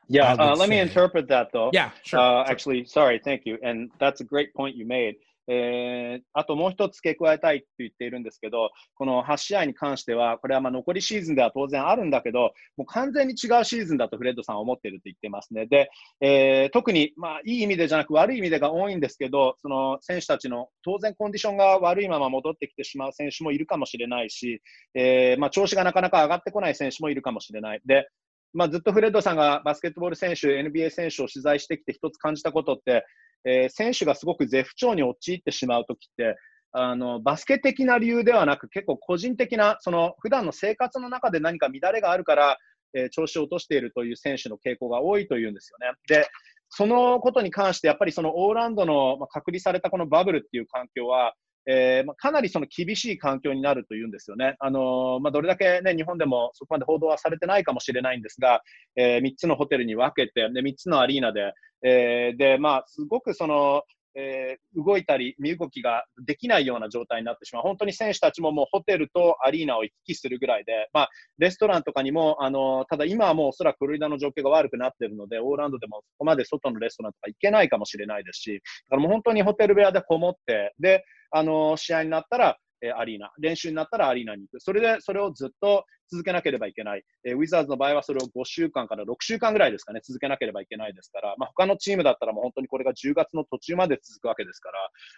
[0.09, 0.67] Yeah, uh, let say.
[0.67, 1.69] me interpret that though.
[1.71, 2.19] Yeah, sure.
[2.19, 2.51] Uh, sure.
[2.51, 3.57] Actually, sorry, thank you.
[3.63, 5.15] And that's a great point you made.
[5.51, 15.65] えー、あともう一つ付け加えたいと言っているんですけど、この8試合に関しては、これはまあ残りシーズンでは当然あるんだけど、もう完全に違うシーズンだとフレッドさんは思っていると言っていますね。
[15.65, 15.89] で、
[16.21, 24.61] えー、特に、まあ、いい意味でじゃなく悪い意味でが多いんですけど、その選手たちの当然コンディションが悪いまま戻ってきてしまう選手もいるかもしれないし、
[24.93, 27.81] えーまあ、調子がなかなか上がってこない選手もいるかもしれない。
[27.87, 28.07] で
[28.53, 33.05] まあ、ずっとフレッドさんがバスケットボール選手、NBA 選手を取材してきて一つ感じたことって、
[33.45, 36.35] えー、選手がすごく絶不調に陥ってしまうときって、
[36.71, 42.57] あの、バスケ的な理由ではなく、結構個人的な、その、普段の生活の中で何か乱れがあるから、
[42.93, 45.95] えー、調子を落としているという選手の傾向が多いというんですよね。
[46.07, 46.27] で、
[46.69, 51.33] そのことに関して、やっぱりそのオーランドの、隔離されたこのバブルっていう環境は、
[51.71, 54.55] えーまあ、かなりその厳しい環境になるというんですよね。
[54.59, 58.63] あのー、まあ、どれだけ、ね、日本でもそこまで報道はされてないかもしれないんですが、
[58.95, 61.53] えー、3つのホテルに分けて、で3つのアリーナで、
[61.83, 63.83] えー、でまあ、すごくその
[64.15, 67.63] えー、動いたり、身動きができないような状態になってしまう。
[67.63, 84.59] 本当に選手たちももうホテルとアリーナを行き来するぐらいで、まあ、レストランとかにも、あの、ただ今はもうおそらくフロリダの状況が悪くなっているので、オーランドでもそこまで外のレストランとか行けないかもしれないですし、だからもう本当にホテル部屋でこもって、で、あの、試合になったら、えアリーナ、練習になったらアリーナに行く。
[84.61, 87.03] それで、それをずっと続けなければいけない。
[87.23, 94.75] えウィザーズの場合はそれを5週間から6週間ぐらいですかね、続けなければいけないですから、まあ、他のチームだったらもう本当にこれが10月の途中まで続くわけですから、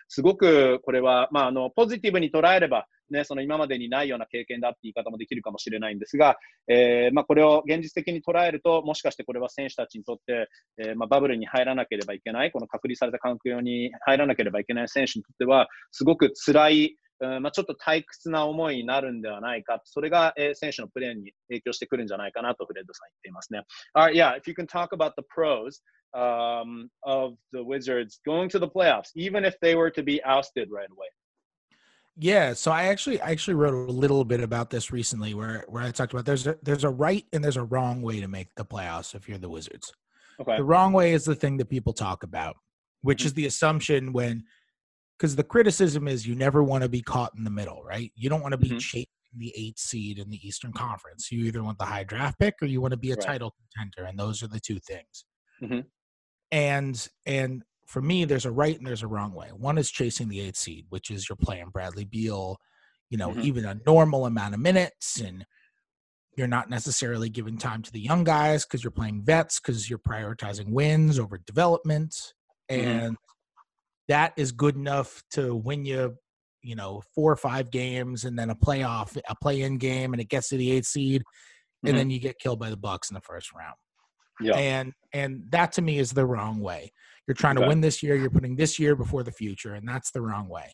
[0.08, 23.63] すごくこれは、まあ、あの、ポジティブに捉えれば、ね、その今までにないような経験だって言い方もできるかもしれないんですが、えー、まあ、これを現実的に捉えると、もしかしてこれは選手たちにとって、えー、まあ、バブルに入らなければいけない、この隔離された環境に入らなければいけない選手にとっては、すごく辛いまあ、ちょっと退屈な思いになるんではないか、それが、えー、選手のプレーに影響してくるんじゃないかなとフレッドさん言っていますね。
[23.97, 25.81] Alright, yeah, if you can talk about the pros
[26.15, 30.71] um, of the Wizards going to the playoffs, even if they were to be ousted
[30.71, 31.09] right away.
[32.19, 35.83] Yeah, so I actually I actually wrote a little bit about this recently where where
[35.83, 38.49] I talked about there's a, there's a right and there's a wrong way to make
[38.57, 39.93] the playoffs if you're the Wizards.
[40.41, 40.57] Okay.
[40.57, 42.57] The wrong way is the thing that people talk about,
[43.03, 43.27] which mm-hmm.
[43.27, 44.45] is the assumption when
[45.22, 48.12] because the criticism is you never want to be caught in the middle, right?
[48.16, 48.80] You don't want to be mm-hmm.
[48.80, 49.06] chasing
[49.38, 51.32] the eight seed in the Eastern Conference.
[51.32, 53.24] You either want the high draft pick or you want to be a right.
[53.24, 55.26] title contender, and those are the two things.
[55.62, 55.82] Mm-hmm.
[56.52, 59.50] And and for me, there's a right and there's a wrong way.
[59.50, 62.58] One is chasing the eight seed, which is you're playing Bradley Beal,
[63.12, 63.42] you know, mm-hmm.
[63.42, 65.46] even a normal amount of minutes, and
[66.36, 70.00] you're not necessarily giving time to the young guys because you're playing vets because you're
[70.00, 72.34] prioritizing wins over development.
[72.72, 72.90] Mm-hmm.
[72.90, 73.18] And
[74.12, 76.18] that is good enough to win you,
[76.62, 80.28] you know, four or five games and then a playoff, a play-in game, and it
[80.28, 81.24] gets to the eighth seed,
[81.84, 81.98] and mm-hmm.
[81.98, 83.76] then you get killed by the Bucks in the first round.
[84.42, 84.58] Yeah.
[84.58, 86.92] And and that to me is the wrong way.
[87.26, 87.64] You're trying okay.
[87.64, 90.50] to win this year, you're putting this year before the future, and that's the wrong
[90.50, 90.74] way.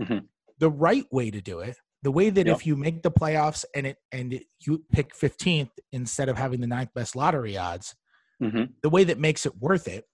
[0.00, 0.18] Mm-hmm.
[0.58, 3.88] The right way to do it, the way that if you make the playoffs and
[3.88, 7.94] it and it, you pick 15th instead of having the ninth best lottery odds,
[8.42, 8.64] mm-hmm.
[8.82, 10.04] the way that makes it worth it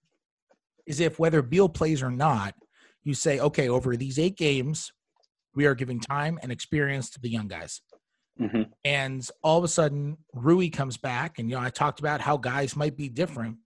[0.86, 2.54] is if whether Beal plays or not,
[3.04, 4.92] you say, okay, over these eight games,
[5.54, 7.80] we are giving time and experience to the young guys.
[8.40, 8.62] Mm-hmm.
[8.84, 12.36] And all of a sudden, Rui comes back, and you know, I talked about how
[12.36, 13.56] guys might be different.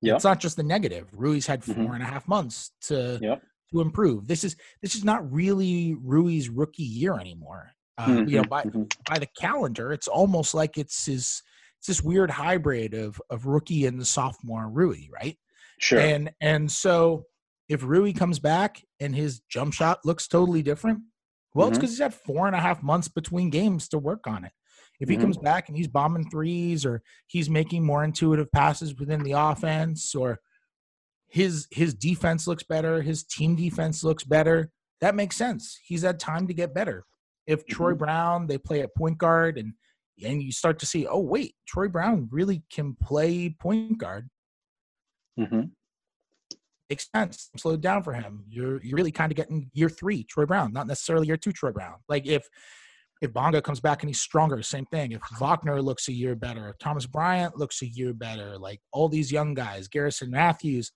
[0.00, 0.16] Yep.
[0.16, 1.08] It's not just the negative.
[1.12, 1.94] Rui's had four mm-hmm.
[1.94, 3.42] and a half months to yep.
[3.72, 4.26] to improve.
[4.26, 7.70] This is this is not really Rui's rookie year anymore.
[7.98, 8.28] Uh, mm-hmm.
[8.28, 8.84] You know, by mm-hmm.
[9.06, 11.42] by the calendar, it's almost like it's his
[11.78, 15.36] it's this weird hybrid of of rookie and the sophomore Rui, right?
[15.78, 16.00] Sure.
[16.00, 17.26] And and so
[17.68, 21.00] if Rui comes back and his jump shot looks totally different,
[21.54, 21.72] well, mm-hmm.
[21.72, 24.52] it's because he's had four and a half months between games to work on it.
[25.00, 25.24] If he mm-hmm.
[25.24, 30.14] comes back and he's bombing threes or he's making more intuitive passes within the offense
[30.14, 30.38] or
[31.28, 35.78] his his defense looks better, his team defense looks better, that makes sense.
[35.84, 37.04] He's had time to get better.
[37.46, 37.74] If mm-hmm.
[37.74, 39.74] Troy Brown, they play at point guard and
[40.22, 44.28] and you start to see, oh wait, Troy Brown really can play point guard.
[45.38, 45.62] Mm-hmm.
[46.90, 47.50] Makes sense.
[47.56, 48.44] Slowed down for him.
[48.48, 51.72] You're you're really kind of getting year three, Troy Brown, not necessarily year two, Troy
[51.72, 51.96] Brown.
[52.08, 52.46] Like if
[53.22, 55.12] if Bonga comes back and he's stronger, same thing.
[55.12, 59.08] If Wagner looks a year better, if Thomas Bryant looks a year better, like all
[59.08, 60.92] these young guys, Garrison Matthews,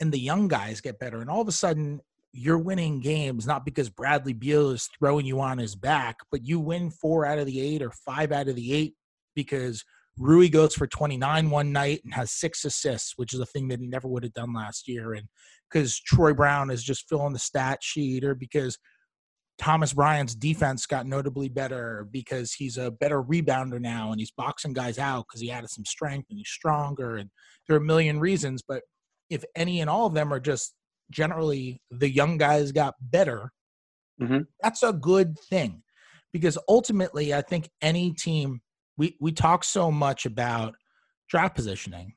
[0.00, 2.00] and the young guys get better, and all of a sudden
[2.32, 6.60] you're winning games not because Bradley Beal is throwing you on his back, but you
[6.60, 8.94] win four out of the eight or five out of the eight
[9.34, 9.84] because
[10.18, 13.80] Rui goes for 29 one night and has six assists, which is a thing that
[13.80, 15.14] he never would have done last year.
[15.14, 15.26] And
[15.70, 18.78] because Troy Brown is just filling the stat sheet, or because
[19.58, 24.72] Thomas Bryant's defense got notably better because he's a better rebounder now and he's boxing
[24.72, 27.16] guys out because he added some strength and he's stronger.
[27.16, 27.30] And
[27.66, 28.82] there are a million reasons, but
[29.30, 30.74] if any and all of them are just
[31.10, 33.50] generally the young guys got better,
[34.20, 34.40] mm-hmm.
[34.62, 35.82] that's a good thing
[36.32, 38.60] because ultimately, I think any team
[38.96, 40.74] we we talk so much about
[41.28, 42.14] draft positioning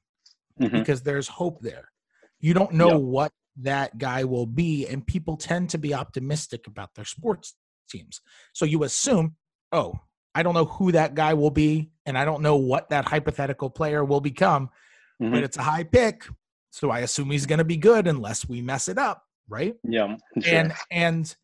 [0.60, 0.78] mm-hmm.
[0.78, 1.90] because there's hope there.
[2.40, 3.02] You don't know yep.
[3.02, 7.56] what that guy will be, and people tend to be optimistic about their sports
[7.90, 8.22] teams.
[8.54, 9.36] So you assume,
[9.72, 9.94] oh,
[10.34, 13.70] I don't know who that guy will be, and I don't know what that hypothetical
[13.70, 14.70] player will become,
[15.22, 15.32] mm-hmm.
[15.32, 16.26] but it's a high pick,
[16.72, 19.76] so I assume he's going to be good unless we mess it up, right?
[19.84, 20.18] Yeah.
[20.42, 20.54] Sure.
[20.54, 21.36] And and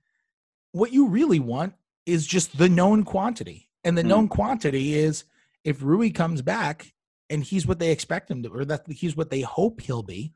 [0.74, 1.74] what you really want
[2.06, 3.70] is just the known quantity.
[3.84, 4.08] And the mm.
[4.08, 5.26] known quantity is
[5.64, 6.92] if Rui comes back
[7.30, 10.34] and he's what they expect him to, or that he's what they hope he'll be,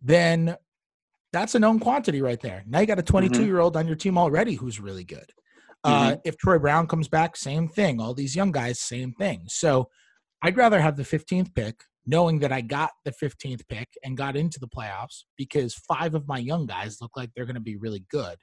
[0.00, 0.56] then
[1.32, 2.64] that's a known quantity right there.
[2.66, 3.46] Now you got a 22 mm-hmm.
[3.46, 5.30] year old on your team already who's really good.
[5.84, 6.20] Uh, mm-hmm.
[6.24, 8.00] if Troy Brown comes back, same thing.
[8.00, 9.42] All these young guys, same thing.
[9.48, 9.88] So
[10.42, 14.36] I'd rather have the 15th pick knowing that I got the 15th pick and got
[14.36, 17.76] into the playoffs because five of my young guys look like they're going to be
[17.76, 18.36] really good,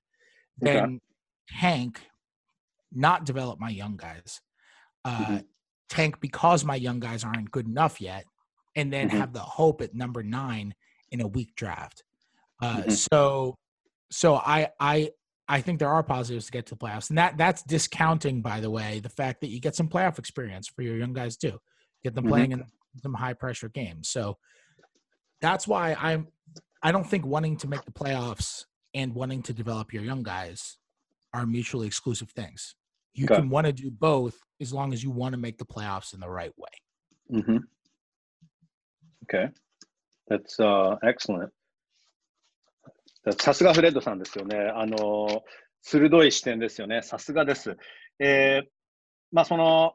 [0.62, 0.74] Okay.
[0.74, 0.99] then
[1.49, 2.01] tank,
[2.91, 4.41] not develop my young guys,
[5.06, 5.45] uh, Mhm.
[5.89, 8.26] tank because my young guys aren't good enough yet,
[8.76, 9.12] and then Mhm.
[9.12, 10.74] have the hope at number nine
[11.12, 12.04] in a weak draft.
[12.62, 12.91] Uh, Mhm.
[12.91, 13.56] So,
[14.12, 15.12] so I I
[15.47, 18.60] I think there are positives to get to the playoffs, and that that's discounting, by
[18.62, 21.60] the way, the fact that you get some playoff experience for your young guys too,
[22.04, 22.64] get them playing in
[23.01, 24.08] some high pressure games.
[24.10, 24.38] So
[25.41, 26.28] that's why I'm
[26.82, 30.78] I don't think wanting to make the playoffs and wanting to develop your young guys
[31.34, 32.76] are mutually exclusive things.
[33.14, 33.36] You Okay.
[33.36, 36.20] can want to do both as long as you want to make the playoffs in
[36.20, 37.41] the right way.
[37.43, 37.57] hmm
[39.24, 39.49] Okay.
[40.30, 41.51] That's、uh, excellent.
[43.39, 44.57] さすがフレッドさんですよね。
[44.57, 45.43] あの、
[45.82, 47.01] 鋭い視点ですよね。
[47.01, 47.78] さすがです。
[48.20, 48.68] えー
[49.32, 49.93] まあ、その、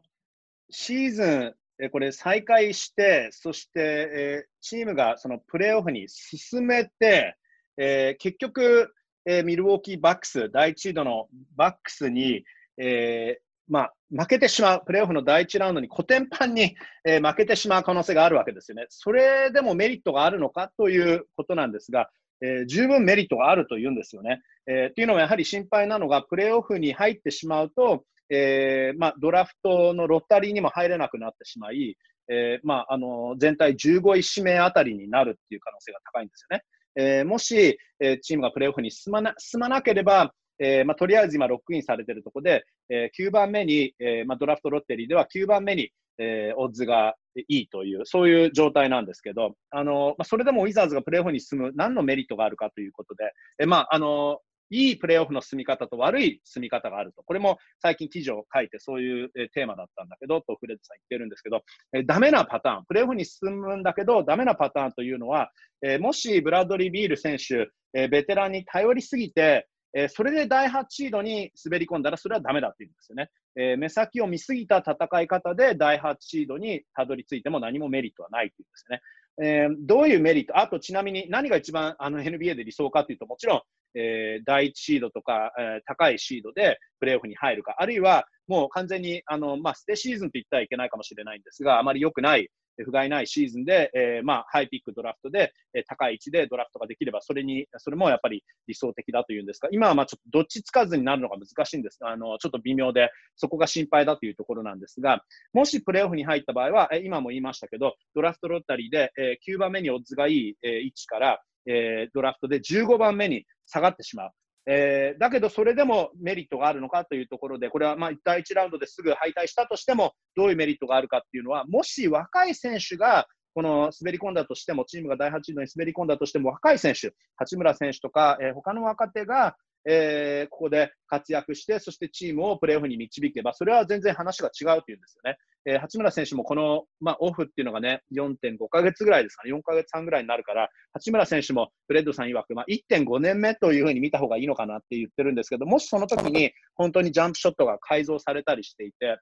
[0.70, 7.36] シーズン、えーこれ再開して、そして、えーチームがそのプレーオフに進めて、
[7.76, 8.92] えー結局、
[9.26, 12.44] えーミルウォーキーバックス、第一シードのバックスに、
[12.78, 18.86] えーまあ、負けてしまう、プレーオフの第一ラウンドにコテンパンに、えー負けてしまう可能性があるわけですよね。
[18.88, 22.08] それでもメリットがあるのかということなんですが、
[22.42, 24.40] えー十分メリットがあるというんですよね。
[24.66, 31.96] えーっていうのはやはり心配なのが、プレーオフに入ってしまうと、えーまあ、ドラフトのロッタリーにも入れなくなってしまい、
[32.30, 36.62] えーまあ、あの全体15位指名あたりになるっていう可能性が高いんですよね。
[36.96, 45.90] えーもし、えーチームがプレーオフに進まな進まなければ、えーまあ、とりあえず今、ロックインされているところで、えー9番目に、えーまあ、ドラフトロッテリーでは9番目に、
[46.20, 54.40] えオッズがいいという、そういう状態なんですけど、あのまあ、それでもウィザーズがプレーオフに進む何のメリットがあるかということで、えまあ、あの
[54.70, 57.22] いいプレーオフの進み方と悪い進み方があると。
[57.22, 61.62] これも最近記事を書いてそういうテーマだったんだけど、とフレッドさん言ってるんですけど、
[61.94, 65.50] えーダメなパターン、プレーオフに進むんだけど、ダメなパターンというのは、
[65.82, 73.30] えもしブラッドリー・ビール選手、えベテランに頼りすぎて、えーそれで第8シードに滑り込んだら、それはダメだって言うんですよね。
[73.57, 79.03] えー目先を見すぎた戦い方で第8シードにたどり着いても何もメリットはないっていうんですよね。
[79.41, 83.62] えーどういうメリット、あとちなみに何が一番あの NBA で理想かというと、もちろん、
[83.99, 92.49] えー第1シードとか、えー高いシードでプレーオフに入るか、あるいはもう完全にあの、まあ、ステシーズンと言ったらいけないかもしれないんですが、あまり良くない、
[92.84, 101.98] 不甲斐ないシーズンで、えーまあ、ハイピックドラフトで、えー高い位置でドラフトができれば、それに、それもやっぱり理想的だというんですが、今はまあちょっとどっちつかずになるのが難しいんです。
[102.02, 114.30] あの、ちょっと微妙で、そこが心配だというところなんですが、もしプレーオフに入った場合は、えー今も言いましたけど、ドラフトロッタリーで、えー9番目にオッズがいい、えー位置から、えードラフトで15番目に下がってしまう。
[114.70, 129.56] えーだけど、それでもメリットがあるのかというところで、これはまあ第1ラウンドですぐ敗退したとしても、どういうメリットがあるかっていうのは、もし若い選手がこの滑り込んだとしても、チームが第8シードに滑り込んだとしても、若い選手、八村選手とか、えー他の若手が、
[129.88, 135.38] えーここで活躍して、そしてチームをプレーオフに導けば、それは全然話が違うというんですよね。
[135.66, 149.18] えー八村選手もこの、まあ、オフっていうのがね、4.5ヶ月ぐらいですかね、4ヶ月半ぐらいになるから、八村選手もフレッドさん曰く、まあ、1.5年目というふうに見た方がいいのかなって言ってるんですけど、もしその時に本当にジャンプショットが改造されたりしていて、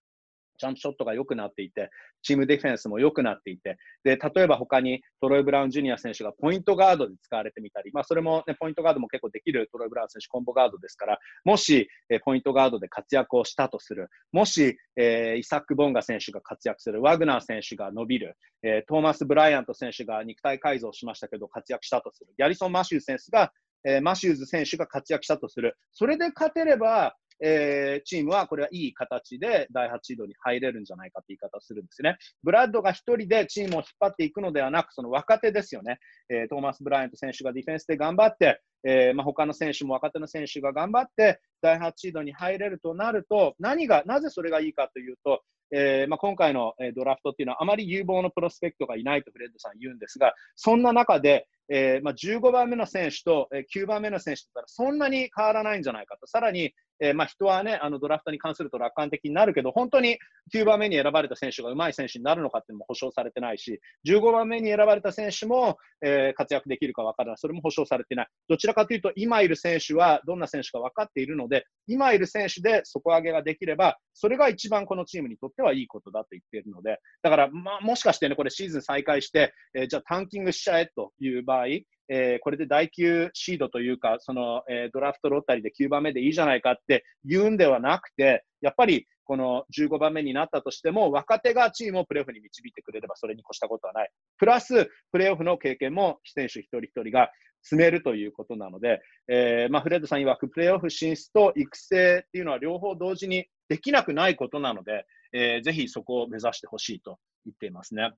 [0.58, 1.90] ジャンプショットが良くなっていて、
[2.22, 23.52] チームディフェンスも良くなっていて、で、例えば他にトロイ・ブラウン・ジュニア選手がポイントガードで使われてみたり、まあそれもね、ポイントガードも結構できるトロイ・ブラウン選手コンボガードですから、もし、えポイントガードで活躍をしたとする、もし、えーイサック・ボンガ選手が活躍する、ワグナー選手が伸びる、えートーマス・ブライアント選手が肉体改造しましたけど活躍したとする、ギャリソン・マシュー選手が、
[23.84, 32.16] えマシューズ選手が活躍したとする、それで勝てれば、えーチームはこれはいい形で第8シードに入れるんじゃないかって言い方をするんですね。
[32.42, 35.98] ブラッドが1人でチームを引っ張っていくのではなく、その若手ですよね。
[36.28, 45.42] えートーマス・ブライアント選手がディフェンスで頑張って、えーまあ、他の選手も若手の選手が頑張って、第8シードに入れるとなると、何が、なぜそれがいいかというと、
[45.72, 56.26] えーまあ、今回のドラフトっていうのはあまり有望のプロスペクトがいないとフレッドさん言うんですが、そんな中で、えーまあ、15番目の選手と、9番目の選手だったらそんなに変わらないんじゃないかと。
[56.26, 60.18] さらに、えーまあ、人はね、あのドラフトに関すると楽観的になるけど、本当に
[60.54, 67.38] 9番目に選ばれた選手が上手い選手になるのかっていうのも保証されてないし、15番目に選ばれた選手も、え活躍できるか分からない。
[67.38, 68.26] それも保証されてない。
[68.48, 81.66] どちらかというと、今いる選手はどんな選手か分かっているので、今いる選手で底上げができれば、それが一番このチームにとってはいいことだと言っているので、だから、まあ、もしかしてね、これシーズン再開して、えーじゃあタンキングしちゃえという場合、
[82.08, 94.10] えー、これで第9シードというか、その、えー、ドラフトロッタリーで9番目でいいじゃないかって言うんではなくて、やっぱりこの15番目になったとしても、若手がチームをプレーオフに導いてくれればそれに越したことはない。
[94.38, 97.30] プラス、プレーオフの経験も選手一人一人が
[97.62, 108.12] 積めるということなので、えー、まあ、フレッドさん曰くプレーオフ進出と育成っていうのは両方同時にできなくないことなので、えー、ぜひそこを目指してほしいと言っていますね。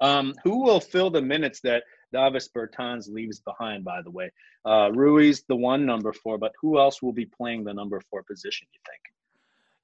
[0.00, 4.30] Um, who will fill the minutes that Davis Bertans leaves behind, by the way?
[4.64, 8.24] Uh, Rui's, the one number four, but who else will be playing the number four
[8.24, 9.00] position, you think?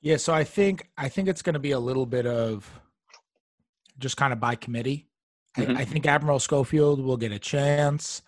[0.01, 2.69] Yeah, so I think I think it's going to be a little bit of
[3.99, 5.09] just kind of by committee.
[5.57, 5.77] Mm-hmm.
[5.77, 8.23] I, I, think Admiral Schofield will get a chance.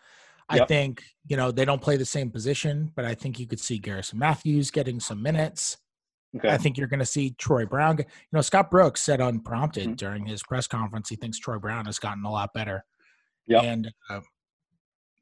[0.48, 0.68] I yep.
[0.68, 3.78] think you know they don't play the same position, but I think you could see
[3.78, 5.78] Garrison Matthews getting some minutes.
[6.36, 6.48] Okay.
[6.48, 7.98] I think you're going to see Troy Brown.
[7.98, 9.94] You know, Scott Brooks said unprompted mm-hmm.
[9.94, 12.84] during his press conference he thinks Troy Brown has gotten a lot better.
[13.46, 14.20] Yeah, and uh,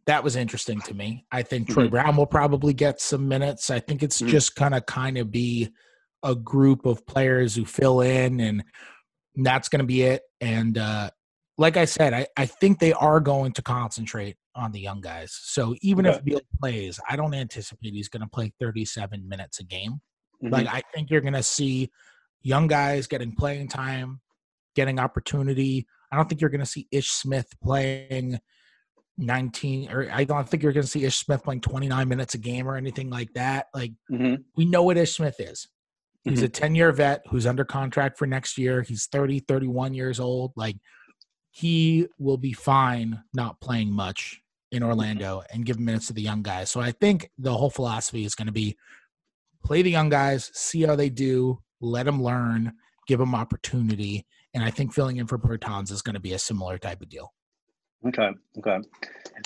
[0.07, 1.25] that was interesting to me.
[1.33, 1.93] I think Troy mm-hmm.
[1.93, 3.71] Brown will probably get some minutes.
[3.71, 4.31] I think it's mm-hmm.
[4.31, 5.71] just kind of kind of be
[6.23, 8.63] a group of players who fill in, and
[9.37, 10.23] that's going to be it.
[10.41, 11.11] And uh,
[11.59, 15.39] like I said, I, I think they are going to concentrate on the young guys.
[15.43, 16.17] So even okay.
[16.17, 20.01] if Beal plays, I don't anticipate he's going to play 37 minutes a game.
[20.43, 20.53] Mm-hmm.
[20.53, 21.91] Like I think you're going to see
[22.43, 24.21] young guys getting playing time,
[24.75, 25.87] getting opportunity.
[26.13, 28.41] I don't think you're going to see Ish Smith playing
[29.19, 32.39] 19 or I don't think you're going to see Ish Smith playing 29 minutes a
[32.39, 33.67] game or anything like that.
[33.75, 34.37] Like mm-hmm.
[34.57, 35.69] we know what Ish Smith is.
[36.25, 36.47] He's mm-hmm.
[36.47, 38.83] a 10 year vet who's under contract for next year.
[38.83, 40.53] He's 30, 31 years old.
[40.57, 40.77] Like
[41.51, 44.83] he will be fine not playing much in.
[44.83, 46.71] Orlando and give minutes to the young guys.
[46.71, 48.77] So I think the whole philosophy is going to be
[49.65, 52.75] play the young guys, see how they do, let them learn,
[53.07, 54.27] give them opportunity.
[54.55, 57.09] And I think filling in for Bertans is going to be a similar type of
[57.09, 57.33] deal.
[58.03, 58.81] Okay, okay.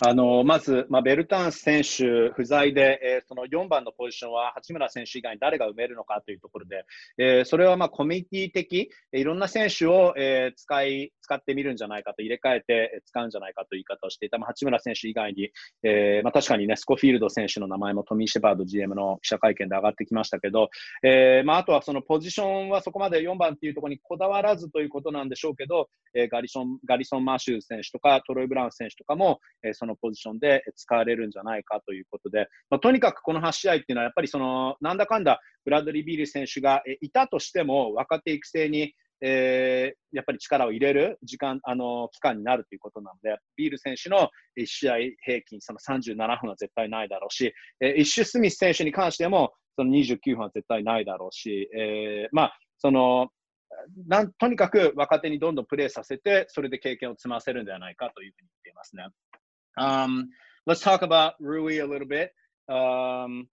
[0.03, 6.85] あのまず、まあ、ベルタンス選手不在で、えー、その4番のポジションは八村選手以外に誰が埋めるのかというところで、
[7.17, 15.51] えー、それはまあコミュニティ的、いろんな選手を、えー、使い使ってみるんじゃないかと、入れ替えて使うんじゃないかという言い方をしていた、まあ、八村選手以外に、
[15.83, 20.71] えーまあ、確かにね、スコフィールド選手の名前もトミー・シェパード GM の記者会見で上がってきましたけど、
[21.03, 38.95] えーまあ、あとはそのポジションはそこまで4番っていうところにこだわらずということなんでしょうけど、えー、ガリソンガリソン・マーシュー選手とかトロイ・ブラウン選手とかも、えー、そのポジションで使われるんじゃないかということで、まあ、とにかくこの8試合っていうのはやっぱりそのなんだかんだブラッドリー・ビール選手がいたとしても若手育成に
[39.27, 44.29] えー、やっぱり力を入れる時間、あの、期間になるということなので、ビール選手の
[44.59, 53.29] 1試合平均、その37分は絶対ないだろうし、えー、イッシュ・スミス選手に関しても、その29分は絶対ないだろうし、えー、まあ、その、
[54.07, 59.09] なんとにかく若手にどんどんプレーさせて、それで経験を積ませるんではないかというふうに言っていますね。
[59.77, 60.29] Um,
[60.67, 62.31] let's talk about Rui a little bit.
[62.69, 63.49] Um,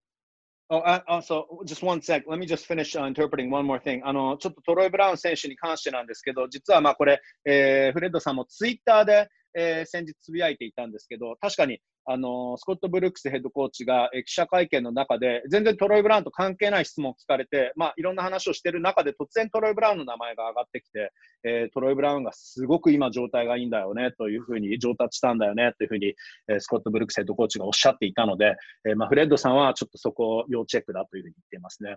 [0.74, 2.22] Oh, also, just one sec.
[2.26, 4.00] Let me just finish、uh, interpreting one more thing.
[4.04, 21.12] あの、ちょっとトロイ・ブラウン選手に関してなんですけど、実はまあこれ、えー、フレッドさんもツイッターで、えー、先日つぶやいていたんですけど、確かにあの、スコット・ブルックスヘッドコーチが、記者会見の中で、全然トロイ・ブラウンと関係ない質問を聞かれて、まあ、いろんな話をしている中で、突然トロイ・ブラウンの名前が上がってきて、
[21.44, 26.14] えー、トロイ・ブラウンがすごく今状態がいいんだよね、というふうに、上達したんだよね、というふうに、
[26.48, 31.96] えー、スコット・ブルックスヘッドコーチがおっしゃっていたので、えー、まあ、フレッドさんはちょっとそこを要チェックだというふうに言っていますね。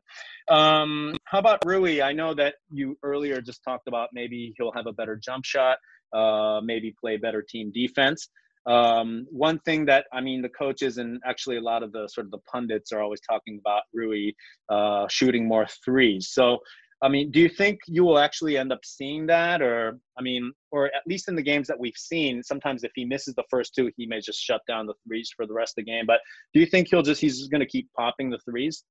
[0.50, 2.04] Um, how about Rui?
[2.04, 5.78] I know that you earlier just talked about maybe he'll have a better jump shot,
[6.14, 8.30] uh, maybe play better team defense.
[8.68, 12.26] Um, one thing that I mean, the coaches and actually a lot of the sort
[12.26, 14.32] of the pundits are always talking about Rui
[14.70, 16.30] uh, shooting more threes.
[16.32, 16.58] So,
[17.02, 20.52] I mean, do you think you will actually end up seeing that, or I mean,
[20.72, 23.76] or at least in the games that we've seen, sometimes if he misses the first
[23.76, 26.06] two, he may just shut down the threes for the rest of the game.
[26.08, 26.22] But
[26.54, 28.84] do you think he'll just he's just going to keep popping the threes?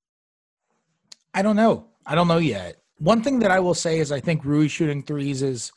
[1.34, 1.88] I don't know.
[2.06, 2.76] I don't know yet.
[2.98, 5.72] One thing that I will say is I think Rui shooting threes is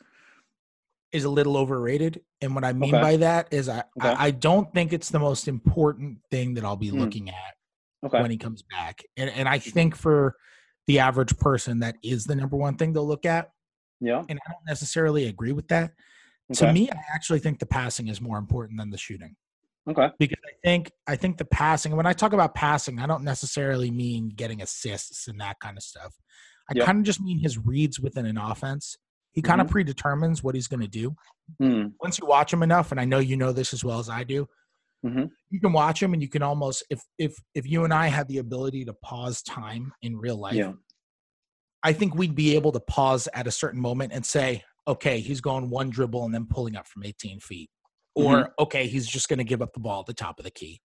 [1.12, 2.20] is a little overrated.
[2.40, 3.02] And what I mean okay.
[3.02, 4.08] by that is I, okay.
[4.08, 6.98] I, I don't think it's the most important thing that I'll be mm.
[6.98, 8.20] looking at okay.
[8.20, 9.02] when he comes back.
[9.16, 10.36] And and I think for
[10.86, 13.50] the average person that is the number one thing they'll look at.
[14.00, 14.24] Yeah.
[14.28, 15.92] And I don't necessarily agree with that.
[16.54, 19.36] To me, I actually think the passing is more important than the shooting.
[19.86, 20.08] Okay.
[20.18, 23.90] Because I think I think the passing, when I talk about passing, I don't necessarily
[23.90, 26.14] mean getting assists and that kind of stuff.
[26.70, 26.86] I yep.
[26.86, 28.96] kind of just mean his reads within an offense
[29.38, 29.74] he kind of mm-hmm.
[29.74, 31.14] predetermines what he's going to do.
[31.62, 31.92] Mm.
[32.02, 34.24] Once you watch him enough, and I know you know this as well as I
[34.24, 34.48] do,
[35.06, 35.26] mm-hmm.
[35.50, 38.26] you can watch him and you can almost if if if you and I had
[38.26, 40.72] the ability to pause time in real life, yeah.
[41.84, 45.40] I think we'd be able to pause at a certain moment and say, okay, he's
[45.40, 47.70] going one dribble and then pulling up from 18 feet.
[48.16, 48.62] or Mm-hmm.
[48.64, 50.80] okay, he's just going to give up the ball at the top of the key.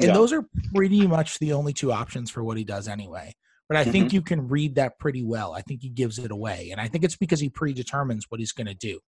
[0.00, 0.14] And Yeah.
[0.14, 0.44] those are
[0.74, 3.36] pretty much the only two options for what he does anyway.
[3.72, 3.90] But I Mm-hmm.
[3.92, 5.54] think you can read that pretty well.
[5.54, 6.68] I think he gives it away.
[6.72, 9.00] And I think it's because he predetermines what he's going to do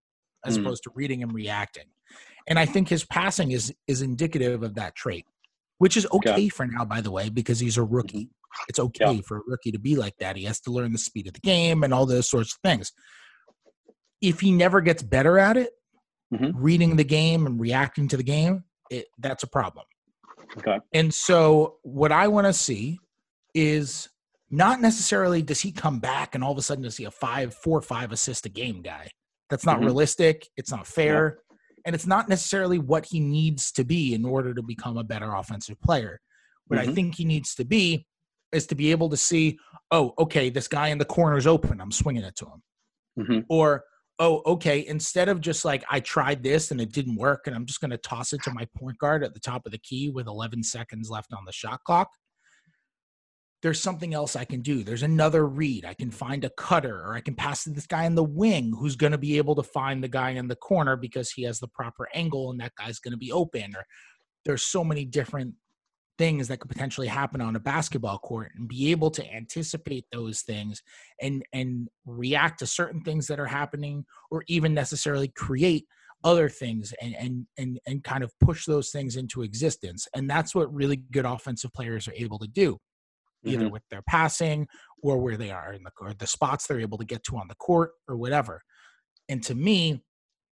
[0.46, 0.62] as Mm.
[0.62, 1.84] opposed to reading and reacting.
[2.48, 5.26] And I think his passing is is indicative of that trait,
[5.78, 6.30] which is Okay.
[6.30, 8.30] okay for now, by the way, because he's a rookie.
[8.70, 10.34] It's okay for a rookie to be like that.
[10.36, 12.90] He has to learn the speed of the game and all those sorts of things.
[14.22, 15.72] If he never gets better at it,
[16.32, 16.52] Mhm.
[16.54, 19.84] reading the game and reacting to the game, it, that's a problem.
[20.56, 20.78] Okay.
[20.94, 22.98] And so, what I want to see
[23.54, 24.08] is
[24.50, 27.54] not necessarily does he come back and all of a sudden is he a five,
[27.54, 29.08] four, five assist a game guy?
[29.50, 29.86] That's not Mhm.
[29.86, 30.48] realistic.
[30.56, 31.38] It's not fair.
[31.84, 35.34] And it's not necessarily what he needs to be in order to become a better
[35.34, 36.20] offensive player.
[36.68, 36.94] What I Mhm.
[36.94, 38.06] think he needs to be
[38.52, 39.58] is to be able to see,
[39.90, 41.80] oh, okay, this guy in the corner is open.
[41.80, 42.62] I'm swinging it to him.
[43.26, 43.84] hmm Or,
[44.18, 47.66] oh, okay, instead of just like, I tried this and it didn't work and I'm
[47.66, 50.08] just going to toss it to my point guard at the top of the key
[50.08, 52.10] with 11 seconds left on the shot clock.
[53.64, 54.84] There's something else I can do.
[54.84, 55.86] There's another read.
[55.86, 58.74] I can find a cutter or I can pass to this guy in the wing
[58.78, 61.60] who's going to be able to find the guy in the corner because he has
[61.60, 63.74] the proper angle and that guy's going to be open.
[63.74, 63.86] Or
[64.44, 65.54] there's so many different
[66.18, 70.42] things that could potentially happen on a basketball court and be able to anticipate those
[70.42, 70.82] things
[71.22, 75.86] and and react to certain things that are happening or even necessarily create
[76.22, 80.54] other things and and and, and kind of push those things into existence and that's
[80.54, 82.78] what really good offensive players are able to do
[83.46, 84.66] either with their passing
[85.02, 87.48] or where they are in the or the spots they're able to get to on
[87.48, 88.62] the court or whatever
[89.28, 90.02] and to me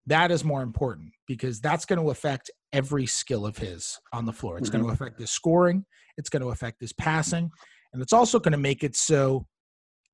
[0.06, 4.32] that is more important because that's going to affect every skill of his on the
[4.32, 4.58] floor.
[4.58, 5.84] It's going to affect his scoring,
[6.16, 7.50] it's going to affect his passing,
[7.92, 9.46] and it's also going to make it so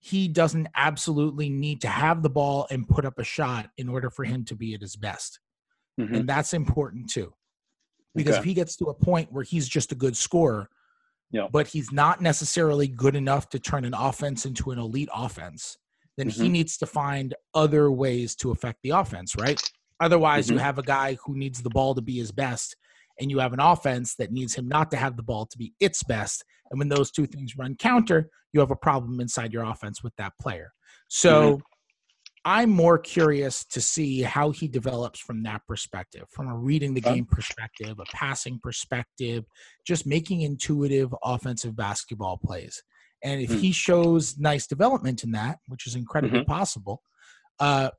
[0.01, 4.11] he doesn't absolutely need to have the ball and put up a shot in order
[4.11, 5.41] for him to be at his best.
[5.99, 7.33] hmm And that's important too.
[8.15, 8.41] Because Okay.
[8.41, 10.69] if he gets to a point where he's just a good scorer,
[11.31, 11.47] Yeah.
[11.53, 15.77] but he's not necessarily good enough to turn an offense into an elite offense,
[16.17, 16.51] then he Mhm.
[16.53, 19.61] needs to find other ways to affect the offense, right?
[20.01, 20.61] Otherwise, you Mhm.
[20.61, 22.77] have a guy who needs the ball to be his best,
[23.21, 25.75] and you have an offense that needs him not to have the ball to be
[25.81, 26.45] its best.
[26.71, 30.15] And when those two things run counter, you have a problem inside your offense with
[30.17, 30.73] that player.
[31.09, 31.61] So
[32.45, 37.01] I'm more curious to see how he develops from that perspective, from a reading the
[37.01, 39.45] game perspective, a passing perspective,
[39.87, 42.83] just making intuitive offensive basketball plays.
[43.23, 43.61] And if Mm.
[43.61, 47.03] he shows nice development in that, which is incredibly possible,
[47.59, 47.91] uh,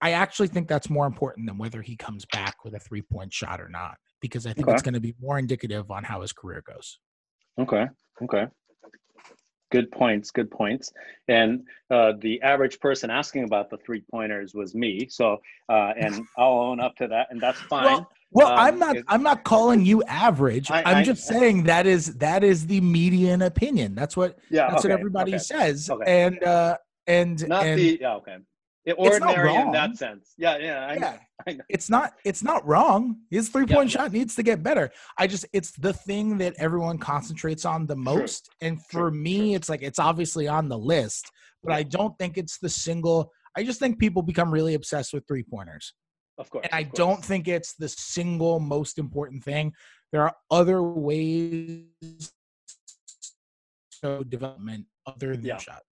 [0.00, 3.32] I actually think that's more important than whether he comes back with a three point
[3.32, 4.72] shot or not, because I think Okay.
[4.72, 6.98] it's going to be more indicative on how his career goes.
[7.58, 7.86] Okay.
[8.22, 8.46] Okay.
[9.70, 10.30] Good points.
[10.30, 10.92] Good points.
[11.28, 15.08] And uh, the average person asking about the three pointers was me.
[15.08, 15.38] So,
[15.68, 17.84] uh, and I'll own up to that, and that's fine.
[17.84, 18.96] Well, well, Um, I'm not.
[18.96, 20.70] it- I'm not calling you average.
[20.70, 23.94] I- I, am I- just saying that is that is the median opinion.
[23.94, 24.68] That's what yeah.
[24.70, 25.38] that's okay, what everybody okay.
[25.38, 25.88] says.
[25.90, 26.26] Okay.
[26.26, 28.14] And uh, and Not and the yeah.
[28.16, 28.36] Okay.
[28.96, 30.32] Ordinary in that sense.
[30.38, 30.58] Yeah.
[30.58, 30.86] Yeah.
[30.86, 31.18] I, yeah,
[31.48, 31.64] I know.
[31.68, 33.16] it's not it's not wrong.
[33.30, 34.02] His three point Yeah.
[34.02, 34.90] shot needs to get better.
[35.18, 38.48] I just it's the thing that everyone concentrates on the most.
[38.60, 39.54] And for True, me, true.
[39.56, 41.30] it's like it's obviously on the list,
[41.64, 43.32] but I don't think it's the single.
[43.56, 45.92] I just think people become really obsessed with three pointers.
[46.38, 46.64] Of course.
[46.70, 46.96] and I course.
[46.96, 49.72] don't think it's the single most important thing.
[50.12, 51.86] There are other ways
[54.02, 55.56] to development other than Yeah.
[55.56, 55.82] shot.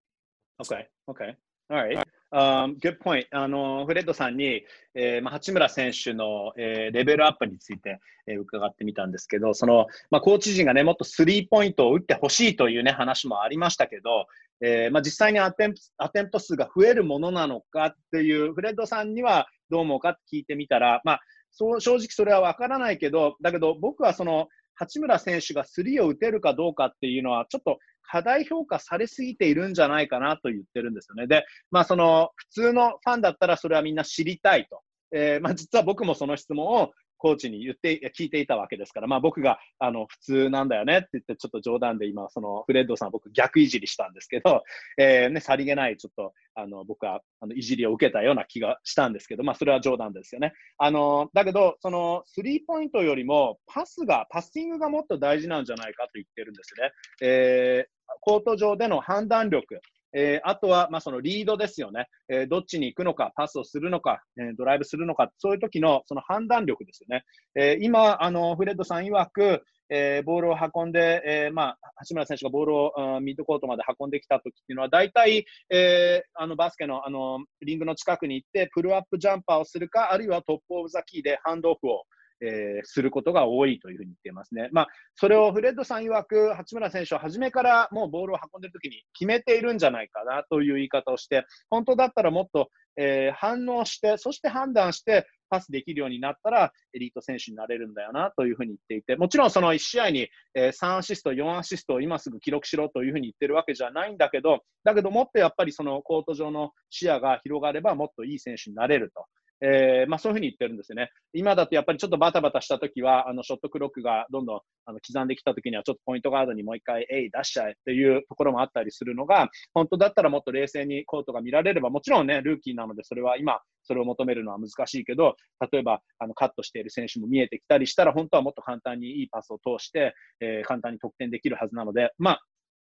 [0.62, 1.34] Okay, okay.
[1.72, 2.06] Alright.
[2.34, 3.26] Um, good point.
[3.30, 4.64] あの、フレッドさんに、
[4.96, 14.26] えーまあ、八村選手の、えーレベルアップについて、えー伺ってみたんですけど、その、まあ、コーチ陣がね、もっとスリーポイントを打ってほしいというね、話もありましたけど、
[14.60, 21.20] えーまあ、実際にアテンプアテンプ数が増えるものなのかっていう、フレッドさんにはどう思うかって聞いてみたら、まあ、
[21.52, 27.78] そう正直それは分からないけど、だけど僕はその、八村選手がスリーを打てるかどうかっていうのは、ちょっと
[28.10, 31.26] 過大評価されすぎているんじゃないかなと言ってるんですよね。
[31.26, 34.80] で、まあ、その普通のファンだったらそれはみんな知りたいと。
[35.16, 36.90] えーまあ、実は僕もその質問を
[37.24, 44.62] コーチに言って、聞いていたわけですから、まあ、僕があの普通なんだよねって言って、ちょっと冗談で今、そのフレッドさん、僕逆いじりしたんですけど、
[44.98, 50.52] えーね、さりげないちょっとあの僕はあのいじりを受けたような気がしたんですけど、まあ、それは冗談ですよね。
[50.76, 56.92] あのだけど、そのスリーポイントよりもパスが、パッシングがもっと大事なんじゃないかと言ってるんですね。
[57.22, 59.80] えーコート上での判断力、
[60.14, 67.24] えーあとは、まあ、そのリードですよね、えーどっちに行くのか、パスをするのか、えードライブするのか、そういう時のその判断力ですよね。
[67.56, 82.04] え今、あのフレッドさん曰く、えボールを運んで、えまあ、八村選手がボールをうんミッドコートまで運んできた時っていうのは、大体、えあのバスケのあのリングの近くに行って、プルアップジャンパーをするか、あるいはトップオブザキーでハンドオフを、
[82.40, 84.68] えー、することが多いというふうに言っていますね。
[84.72, 109.26] まあ、それをフレッドさん曰く、八村選手は初めからもうボールを運んでるときに決めているんじゃないかなという言い方をして、本当だったらもっと、えー、反応して、そして判断して、パスできるようになったら、エリート選手になれるんだよなというふうに言っていて、もちろんその1試合に、えー、3アシスト、4アシストを今すぐ記録しろというふうに言ってるわけじゃないんだけど、だけどもっとやっぱりそのコート上の視野が広がれば、もっといい選手になれると。
[109.64, 111.10] えー、まあ、そういうふうに言ってるんですよね。
[111.32, 125.36] 今だとやっぱりちょっとバタバタしたときは、あのショットクロックがどんどんあの刻んできたときには、ちょっとポイントガードにもう一回、えい、出しちゃえっていうところもあったりするのが、本当だったらもっと冷静にコートが見られれば、もちろんね、ルーキーなので、それは今、それを求めるのは難しいけど、
[125.72, 132.40] 例えばあのカットしている選手も見えてきたりしたら、本当はもっと簡単にいいパスを通して、えー、簡単に得点できるはずなので、まあ、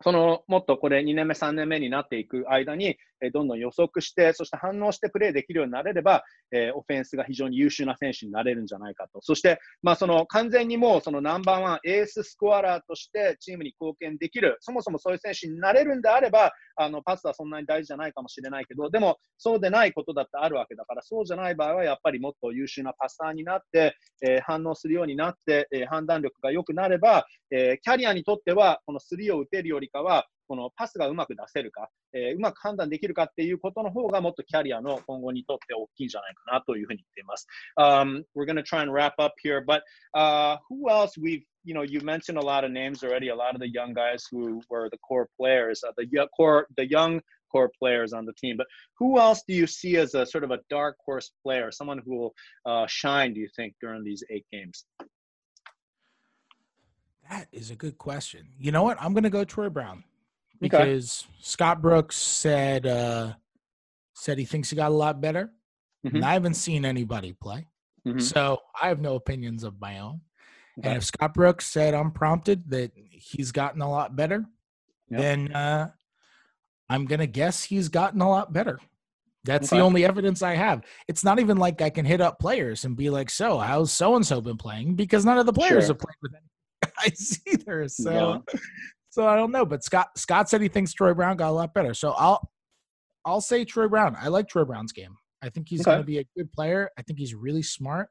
[0.02, 9.20] そのもっとこれ2年目、3年目になっていく間に、えどんどん予測して、そして反応してプレーできるようになれれば、え、オフェンスが非常に優秀な選手になれるんじゃないかと。
[9.22, 37.47] そして、まあ、その完全にもうそのナンバーワンエーススコアラーとしてチームに貢献できる、そもそもそういう選手になれるんであれば、あのパスはそんなに大事じゃないかもしれないけど、でもそうでないことだってあるわけだから、そうじゃない場合はやっぱりもっと優秀なパスターになって、えー、反応するようになって、えー、判断力が良くなれば、えキャリアにとっては、このスリーを打てるよりかは、このパスがうまく出せるか、えー、うまく判断できるかっていうことの方がもっとキャリアの今後にとって大きいんじゃないかなというふうに言っています。
[37.77, 39.83] Um, we're going to try and wrap up here, but
[40.15, 43.29] uh, who else we've you know, you mentioned a lot of names already.
[43.29, 46.89] A lot of the young guys who were the core players, uh, the core, the
[46.89, 47.21] young
[47.51, 48.57] core players on the team.
[48.57, 48.67] But
[48.97, 52.17] who else do you see as a sort of a dark horse player, someone who
[52.17, 52.33] will
[52.65, 53.33] uh, shine?
[53.33, 54.85] Do you think during these eight games?
[57.30, 58.48] That is a good question.
[58.58, 58.98] You know what?
[59.00, 60.04] I'm going to go Troy Brown
[60.60, 61.38] because okay.
[61.40, 63.34] Scott Brooks said uh,
[64.14, 65.50] said he thinks he got a lot better.
[66.06, 66.16] Mm-hmm.
[66.16, 67.66] And I haven't seen anybody play,
[68.06, 68.18] mm-hmm.
[68.18, 70.20] so I have no opinions of my own.
[70.78, 70.88] Okay.
[70.88, 74.44] And if Scott Brooks said unprompted that he's gotten a lot better,
[75.08, 75.20] yep.
[75.20, 75.90] then uh,
[76.90, 78.80] I'm gonna guess he's gotten a lot better.
[79.44, 79.78] That's okay.
[79.78, 80.82] the only evidence I have.
[81.06, 84.16] It's not even like I can hit up players and be like, "So, how's so
[84.16, 85.94] and so been playing?" Because none of the players sure.
[85.94, 86.48] have played with any
[86.84, 87.88] guys either.
[87.88, 88.10] So,
[88.50, 88.58] yeah
[89.14, 89.64] so I don't know.
[89.64, 91.94] But Scott Scott said he thinks Troy Brown got a lot better.
[91.94, 92.50] So I'll
[93.24, 94.16] I'll say Troy Brown.
[94.20, 95.16] I like Troy Brown's game.
[95.40, 95.92] I think he's okay.
[95.92, 96.90] going to be a good player.
[96.98, 98.08] I think he's really smart.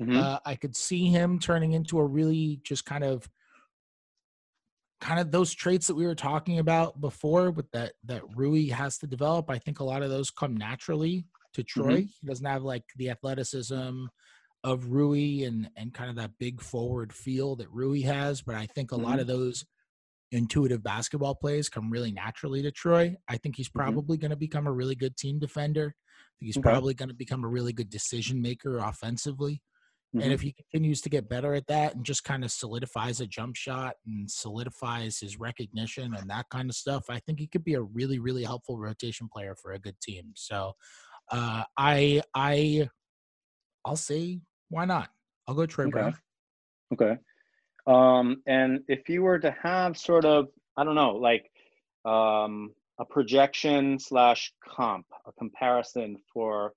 [0.00, 0.16] Mm-hmm.
[0.16, 3.28] Uh, I could see him turning into a really just kind of
[5.00, 8.96] kind of those traits that we were talking about before with that that Rui has
[8.98, 9.50] to develop.
[9.50, 12.02] I think a lot of those come naturally to Troy.
[12.02, 12.06] Mm-hmm.
[12.20, 14.06] He doesn't have like the athleticism
[14.64, 18.66] of Rui and and kind of that big forward feel that Rui has, but I
[18.66, 19.04] think a mm-hmm.
[19.04, 19.64] lot of those
[20.32, 23.14] intuitive basketball plays come really naturally to Troy.
[23.28, 23.78] I think he's mm-hmm.
[23.78, 24.22] probably mm-hmm.
[24.22, 25.94] going to become a really good team defender.
[25.94, 26.62] I think he's okay.
[26.62, 29.62] probably going to become a really good decision maker offensively.
[30.14, 30.24] Mm-hmm.
[30.24, 33.26] And if he continues to get better at that and just kind of solidifies a
[33.26, 37.64] jump shot and solidifies his recognition and that kind of stuff, I think he could
[37.64, 40.32] be a really, really helpful rotation player for a good team.
[40.36, 40.72] So
[41.30, 42.88] uh, I I
[43.84, 45.10] I'll say why not?
[45.46, 45.90] I'll go Troy okay.
[45.90, 46.18] Brown.
[46.92, 47.16] Okay.
[47.86, 51.50] Um, and if you were to have sort of, I don't know, like
[52.04, 56.72] um, a projection slash comp, a comparison for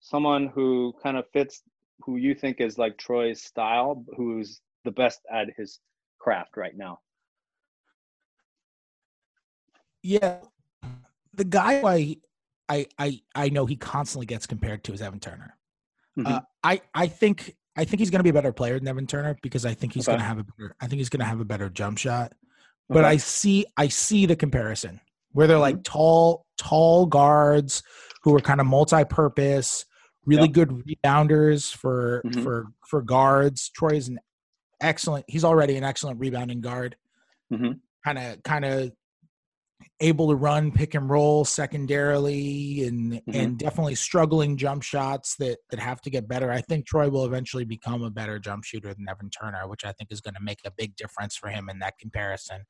[0.00, 1.62] someone who kind of fits
[2.00, 5.80] who you think is like Troy's style, who's the best at his
[6.18, 7.00] craft right now?
[10.02, 10.38] Yeah,
[11.34, 12.16] the guy I
[12.68, 15.57] I I I know he constantly gets compared to is Evan Turner.
[16.18, 16.32] Mm-hmm.
[16.32, 19.06] Uh, I I think I think he's going to be a better player than Evan
[19.06, 20.16] Turner because I think he's okay.
[20.16, 20.74] going to have a better.
[20.80, 22.32] I think he's going to have a better jump shot.
[22.88, 23.08] But okay.
[23.08, 25.00] I see, I see the comparison
[25.32, 25.92] where they're like mm-hmm.
[25.92, 27.82] tall, tall guards
[28.22, 29.84] who are kind of multi-purpose,
[30.24, 30.52] really yep.
[30.52, 32.42] good rebounders for mm-hmm.
[32.42, 33.68] for for guards.
[33.70, 34.18] Troy is an
[34.80, 35.24] excellent.
[35.28, 36.96] He's already an excellent rebounding guard.
[38.04, 38.92] Kind of, kind of
[40.00, 43.34] able to run pick and roll secondarily and mm-hmm.
[43.34, 46.50] and definitely struggling jump shots that that have to get better.
[46.50, 49.92] I think Troy will eventually become a better jump shooter than Evan Turner, which I
[49.92, 52.62] think is going to make a big difference for him in that comparison.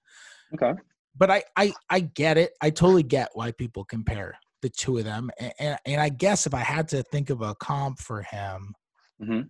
[0.55, 0.79] Okay.
[1.16, 2.53] But I I I get it.
[2.61, 5.31] I totally get why people compare the two of them.
[5.39, 8.74] And and, and I guess if I had to think of a comp for him,
[9.20, 9.41] mm-hmm.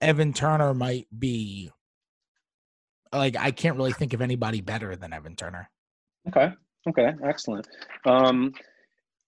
[0.00, 1.70] Evan Turner might be
[3.12, 5.68] like I can't really think of anybody better than Evan Turner.
[6.28, 6.52] Okay.
[6.86, 7.14] Okay.
[7.22, 7.64] Excellent.
[8.04, 8.52] Um,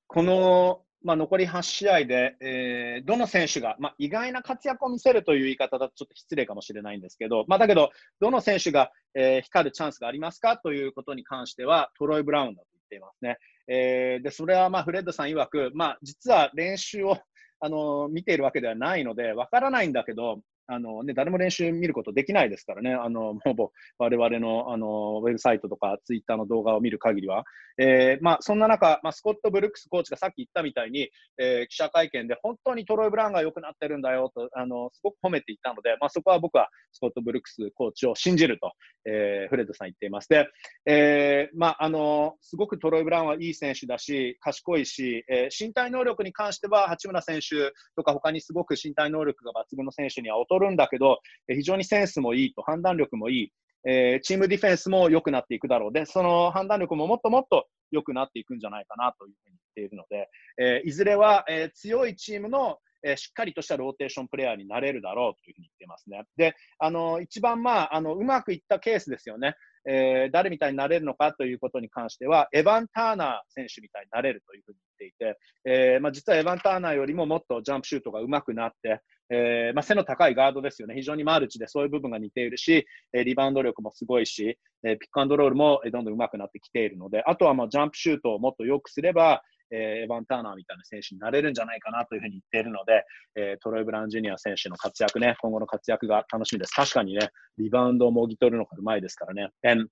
[0.09, 7.90] この、まあ、残り8試合で、えー、どの選手が、まあ、意外な活躍を見せるという言い方だとちょっと失礼かもしれないんですけど、まあ、だけど、
[8.20, 13.38] どの選手が、えー、光るチャンスがありますかということに関しては、トロイ・ブラウンだと言っていますね。
[13.68, 17.18] えー、で、それはまあフレッドさん曰く、まあ、実は練習を
[17.61, 27.44] あの見ているわけではないので、わからないんだけど、あのね、誰も練習見ることできないですからね、あの、 ほぼ我々の、あの、ウェブサイトとかツイッターの動画を見る限りは。
[27.78, 38.72] えー、まあ、そんな中、まあ、スコット・ブルックスコーチがさっき言ったみたいに、えー、記者会見で本当にトロイ・ブラウンが良くなってるんだよと、あの、すごく褒めていたので、まあ、そこは僕はスコット・ブルックスコーチを信じると、
[39.04, 40.28] えー、フレッドさん言っています。
[40.28, 40.48] で、
[40.86, 53.52] えー、まあ、あの、すごくトロイ・ブラウンはいい選手だし、賢いし、えー、身体能力に関しては、八村選手とか他にすごく身体能力が抜群の選手には劣るんだけど、非常にセンスもいいと、判断力もいい、
[53.88, 55.92] えー、チームディフェンスも良くなっていくだろう。
[55.92, 66.24] で、その判断力ももっともっと良くなっていくんじゃないかなというふうに言っているので、えー、いずれは、えー、強いチームのえー、しっかりとしたローテーションプレーヤーになれるだろうというふうに言ってますね。
[66.36, 69.54] で、あの、一番まあ、あの、うまくいったケースですよね。
[69.88, 79.00] えー、誰みたいになれるのかということに関しては、エヴァン・ターナー選手みたいになれるというふうに言っていて、えーまあ、実はエヴァン・ターナーよりももっとジャンプシュートが上手くなって、
[79.30, 80.94] えーまあ、背の高いガードですよね。
[80.94, 93.04] 非常にマルチでそういう部分が似ているし、え、リバウンド力もすごいし、え、ピックアンドロールもどんどん上手くなってきているので、あとはまあジャンプシュートをもっと良くすれば、えー、エヴァン・ターナーみたいな選手になれるんじゃないかなというふうに言っているので、
[93.34, 96.70] えー、トロイ・ブラウン・ジュニア選手の活躍ね、今後の活躍が楽しみです。
[96.70, 99.50] 確かにね、リバウンドをもぎ取るのがうまいですからね。
[99.62, 99.88] And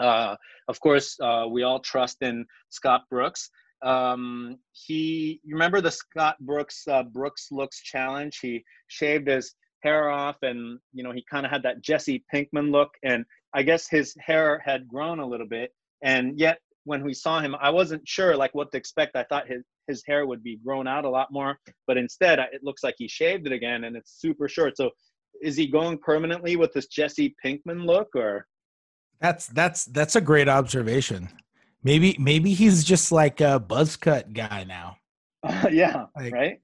[0.00, 0.36] Uh,
[0.68, 3.50] of course, uh, we all trust in Scott Brooks.
[3.82, 8.38] Um, he, you remember the Scott Brooks uh, Brooks looks challenge?
[8.40, 12.70] He shaved his hair off, and you know he kind of had that Jesse Pinkman
[12.70, 13.24] look, and
[13.54, 15.72] I guess his hair had grown a little bit,
[16.02, 19.14] and yet when we saw him, I wasn't sure like what to expect.
[19.14, 22.62] I thought his his hair would be grown out a lot more, but instead it
[22.62, 24.76] looks like he shaved it again, and it's super short.
[24.76, 24.90] So,
[25.42, 28.46] is he going permanently with this Jesse Pinkman look, or?
[29.20, 31.28] That's that's that's a great observation.
[31.82, 34.96] Maybe maybe he's just like a buzz cut guy now.
[35.42, 36.60] Uh, yeah, like, right.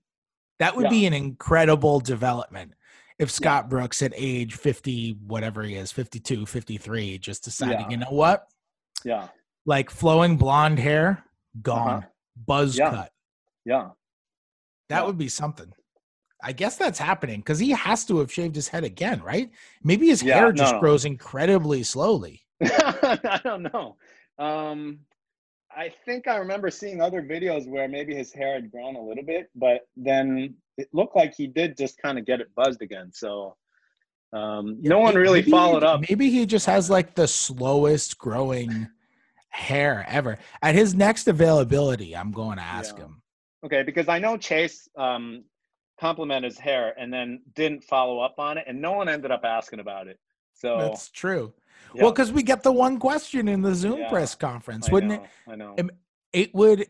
[0.59, 0.91] That would yeah.
[0.91, 2.73] be an incredible development
[3.19, 3.69] if Scott yeah.
[3.69, 7.89] Brooks at age 50 whatever he is, 52, 53 just deciding, yeah.
[7.91, 8.47] you know what?
[9.05, 9.29] Yeah.
[9.67, 11.25] Like flowing blonde hair,
[11.63, 11.99] gone.
[11.99, 12.09] Uh-huh.
[12.47, 13.13] Buzz cut.
[13.65, 13.91] Yeah.
[14.89, 15.73] That would be something.
[16.43, 19.51] I guess that's happening because he has to have shaved his head again, right?
[19.83, 20.81] Maybe his hair just no.
[20.81, 22.43] grows incredibly slowly.
[22.63, 23.97] I don't know.
[24.39, 25.01] Um,
[25.77, 29.25] I think I remember seeing other videos where maybe his hair had grown a little
[29.25, 33.11] bit, but then it looked like he did just kind of get it buzzed again.
[33.13, 33.57] So
[34.33, 36.03] um, no one really maybe, followed up.
[36.09, 38.89] Maybe he just has like the slowest growing
[39.51, 40.39] hair ever.
[40.63, 43.05] At his next availability, I'm going to ask yeah.
[43.05, 43.23] him.
[43.65, 45.45] Okay, because I know Chase um,
[45.99, 49.43] complimented his hair and then didn't follow up on it, and no one ended up
[49.45, 50.19] asking about it.
[50.53, 51.53] So that's true.
[51.95, 54.11] Well, because we get the one question in the Zoom yeah.
[54.11, 55.31] press conference, wouldn't know, it?
[55.53, 55.77] I know.
[56.33, 56.87] It would.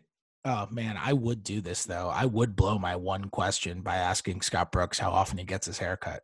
[0.47, 2.11] Oh man, I would do this though.
[2.13, 5.79] I would blow my one question by asking Scott Brooks how often he gets his
[5.79, 6.23] haircut.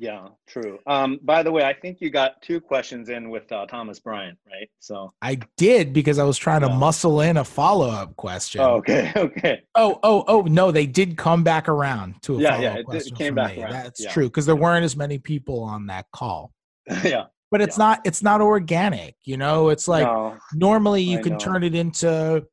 [0.00, 0.78] Yeah, true.
[0.86, 4.38] Um, by the way, I think you got two questions in with uh, Thomas Bryant,
[4.48, 4.70] right?
[4.78, 6.68] So I did because I was trying yeah.
[6.68, 8.60] to muscle in a follow up question.
[8.60, 9.62] Oh, okay, okay.
[9.74, 12.82] Oh, oh, oh no, they did come back around to a yeah, follow up yeah,
[12.82, 13.14] question.
[13.14, 13.62] It came back me.
[13.62, 13.72] Around.
[13.72, 14.12] That's yeah.
[14.12, 16.52] true because there weren't as many people on that call.
[17.04, 17.84] yeah but it's yeah.
[17.84, 21.38] not it's not organic you know it's like no, normally you I can know.
[21.38, 22.44] turn it into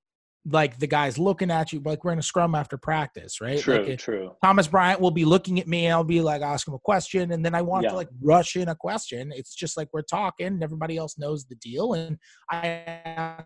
[0.47, 3.83] like the guys looking at you like we're in a scrum after practice right true
[3.83, 6.75] like true thomas bryant will be looking at me and i'll be like ask him
[6.75, 7.89] a question and then i want yeah.
[7.89, 11.45] to like rush in a question it's just like we're talking and everybody else knows
[11.45, 12.17] the deal and
[12.51, 13.43] i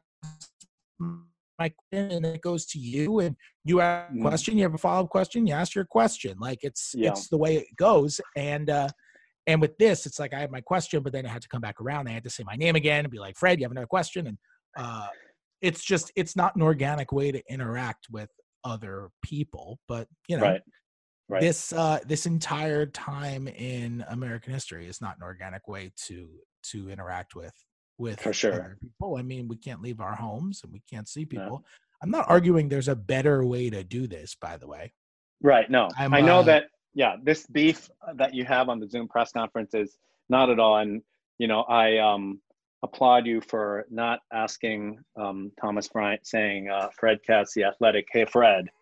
[1.60, 4.22] my question and it goes to you and you have a mm.
[4.22, 7.10] question you have a follow-up question you ask your question like it's yeah.
[7.10, 8.88] it's the way it goes and uh
[9.50, 11.60] and with this, it's like I had my question, but then I had to come
[11.60, 12.08] back around.
[12.08, 14.28] I had to say my name again and be like, Fred, you have another question.
[14.28, 14.38] And
[14.78, 15.08] uh,
[15.60, 18.30] it's just, it's not an organic way to interact with
[18.64, 19.80] other people.
[19.88, 20.62] But, you know, right.
[21.28, 21.41] Right.
[21.41, 26.28] this uh, this entire time in American history is not an organic way to
[26.72, 27.54] to interact with
[28.00, 29.16] with for sure people.
[29.16, 31.64] I mean, we can't leave our homes and we can't see people.
[32.02, 34.91] I'm not arguing there's a better way to do this, by the way.
[35.43, 35.70] Right.
[35.70, 36.64] No, I'm, i know uh, that
[36.95, 39.97] yeah, this beef that you have on the Zoom press conference is
[40.28, 40.78] not at all.
[40.78, 41.03] And
[41.38, 42.40] you know, I um,
[42.82, 48.24] applaud you for not asking um, Thomas Bryant saying uh, Fred Katz, the athletic, hey
[48.24, 48.66] Fred.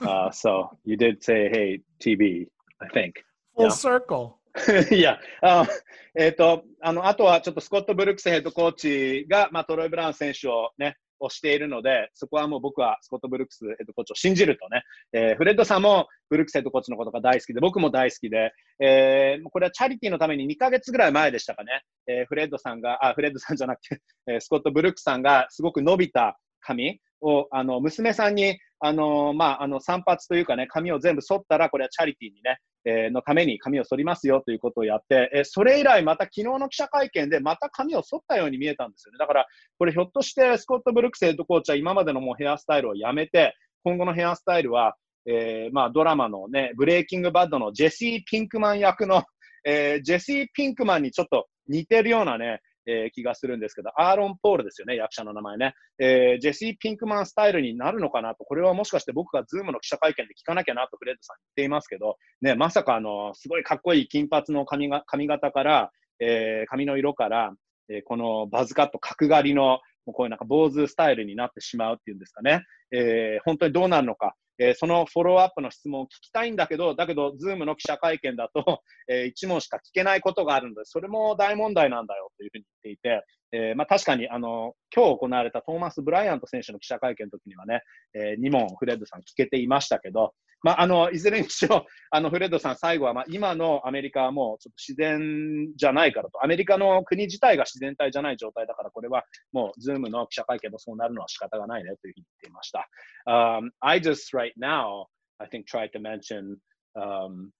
[0.00, 2.48] Uh, so you did say hey TB,
[2.82, 3.24] I think.
[3.56, 3.70] Full yeah.
[3.70, 4.38] circle.
[4.90, 5.66] いや、あ
[6.14, 39.17] えっ、ー、と、あの、あとはちょっとスコット・ブルックスヘッドコーチが、まあ、トロイ・ブラウン選手をね、 をしているので、そこはもう僕はスコット・ブルックスヘッドコーチを信じるとね、えー、フレッドさんもブルックスヘッドコーチのことが大好きで、僕も大好きで、えー、これはチャリティーのために2ヶ月ぐらい前でしたかね、えー、フレッドさんが、あ、フレッドさんじゃなくて、 えー、スコット・ブルックスさんがすごく伸びた髪を、あの、娘さんに、あの、まあ、あの、散髪というかね、髪を全部剃ったら、これはチャリティーにね、え、のために髪を剃りますよということをやって、え、それ以来また昨日の記者会見でまた髪を剃ったように見えたんですよね。
[39.17, 49.23] だから、これひょっとしてスコット・ブルックスヘッドコーチは今までのもうヘアスタイルをやめて、今後のヘアスタイルは、えー、まあドラマのね、ブレイキングバッドのジェシー・ピンクマン役の、
[49.65, 55.73] えー、ジェシー・ピンクマンにちょっと似てるようなね、えー、気がするんですけど、アーロン・ポールですよね、役者の名前ね。
[55.99, 67.53] えー、ジェシー・ピンクマンスタイルになるのかなと、これはもしかして僕がズームの記者会見で聞かなきゃなとフレッドさん言っていますけど、ね、まさかあの、すごいかっこいい金髪の髪が髪型から、えー、髪の色から、
[67.89, 72.63] えー、このバズカット角刈りのもうこういうなんか坊主スタイルになってしまうっていうんですかね。
[72.91, 74.35] えー、本当にどうなるのか。
[74.63, 87.81] えー、そのフォローアップの質問を聞きたいんだけど、だけど、ズームの記者会見だと、 えー、1問しか聞けないことがあるので、それも大問題なんだよというふうに言っていて、えー、まあ、確かに、あの、今日行われたトーマス・ブライアント選手の記者会見の時にはね、
[88.15, 90.33] え2問フレッドさん聞けていましたけど、
[90.63, 102.87] まあ、あの、いずれにしろ、あの、フレッドさん最後は、まあ、今のアメリカはもうちょっと自然じゃないからと、アメリカの国自体が自然体じゃない状態だから、これはもう、ズームの記者会見もそうなるのは仕方がないねというふうに言っていました。
[103.27, 105.07] Um, I just right now,
[105.39, 106.55] I think tried to mention
[106.95, 107.51] um,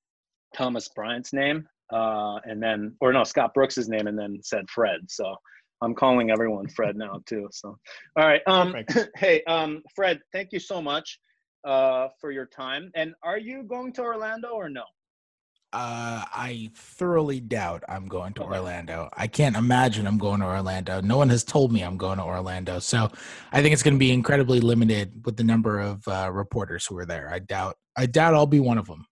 [0.56, 5.01] Thomas Bryant's name, uh, and then, or no, Scott Brooks's name, and then said Fred.
[5.10, 5.36] So
[5.82, 7.49] I'm calling everyone Fred now too.
[7.51, 7.78] So,
[8.16, 8.41] all right.
[8.47, 8.74] Um,
[9.18, 11.20] hey, um, Fred, thank you so much
[11.64, 12.90] uh, for your time.
[12.94, 14.84] And are you going to Orlando or no?
[15.70, 18.57] Uh, I thoroughly doubt I'm going to okay.
[18.57, 19.11] Orlando.
[19.14, 21.03] I can't imagine I'm going to Orlando.
[21.03, 22.78] No one has told me I'm going to Orlando.
[22.78, 23.11] So
[23.53, 26.96] I think it's going to be incredibly limited with the number of uh, reporters who
[26.96, 27.30] are there.
[27.30, 27.76] I doubt.
[27.96, 29.05] I doubt I'll be one of them.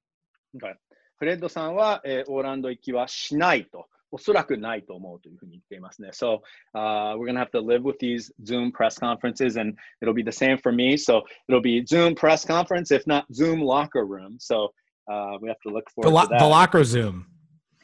[0.57, 0.73] Okay.
[1.19, 3.87] フレッドさんは、えー、オーランド行きはしないと。
[4.13, 6.11] おそらくないと思うというふうに言っていますね。
[6.13, 6.41] So,
[6.75, 10.23] uh, we're going to have to live with these Zoom press conferences and it'll be
[10.23, 10.97] the same for me.
[10.97, 14.37] So, it'll be Zoom press conference, if not Zoom locker room.
[14.39, 14.73] So,
[15.11, 16.39] uh, we have to look forward the, lo- to that.
[16.39, 17.27] The locker Zoom.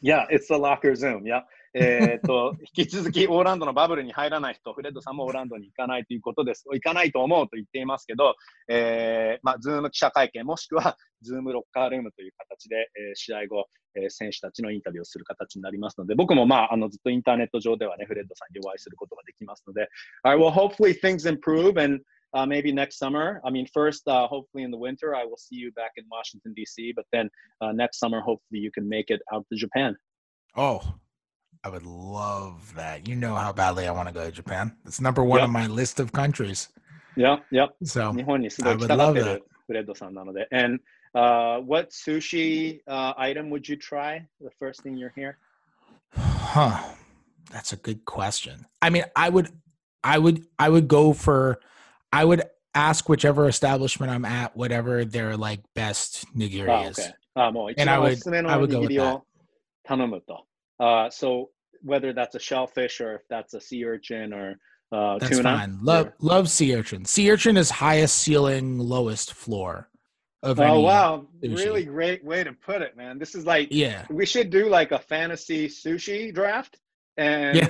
[0.01, 1.27] Yeah, it's the locker Zoom.
[1.27, 1.41] Yeah.
[1.74, 6.66] えっと、引き続きオーランドのバブルに入らない人、フレッドさんもオーランドに行かないということです。
[6.72, 8.36] 行かないと思うと言っていますけど、
[8.70, 19.90] えー、まあ、ズーム記者会見、もしくはズームロッカールームという形で、えー、試合後、えー、選手たちのインタビューをする形になりますので、僕もまあ、あのずっとインターネット上ではね、フレッドさんにお会いすることができますので、
[20.24, 22.02] I will hopefully things improve and
[22.34, 23.42] uh, maybe next summer.
[23.46, 26.54] I mean, first, uh, hopefully in the winter, I will see you back in Washington,
[26.56, 27.30] D.C., but then
[27.62, 29.96] uh, next summer, hopefully you can make it out to Japan.
[30.56, 30.82] Oh,
[31.65, 33.07] I would love that.
[33.07, 34.77] You know how badly I want to go to Japan.
[34.85, 35.47] It's number one yep.
[35.47, 36.69] on my list of countries.
[37.17, 37.71] Yeah, yep.
[37.85, 40.49] So 日本にすごい来たがってるフレッドさんなので。
[40.51, 40.81] And
[41.15, 45.39] uh, what sushi uh, item would you try the first thing you're here?
[46.17, 46.79] Huh.
[47.53, 48.67] That's a good question.
[48.81, 49.51] I mean, I would,
[50.03, 51.61] I would, I would go for,
[52.13, 52.43] I would
[52.75, 56.99] ask whichever establishment I'm at, whatever their like best nigiri oh, is.
[56.99, 57.13] Okay.
[57.35, 59.25] あもう一番おすすめの握りを
[59.85, 60.45] 頼むと。
[60.80, 61.50] uh, so
[61.82, 64.56] whether that's a shellfish or if that's a sea urchin or
[64.92, 65.58] uh, that's tuna.
[65.58, 65.80] Fine.
[65.82, 66.14] Love or...
[66.20, 67.06] love sea urchin.
[67.06, 69.90] Sea urchin is highest ceiling, lowest floor.
[70.44, 71.26] Of oh wow!
[71.44, 71.58] Sushi.
[71.58, 73.18] Really great way to put it, man.
[73.18, 74.06] This is like yeah.
[74.10, 76.80] We should do like a fantasy sushi draft,
[77.18, 77.70] and yeah.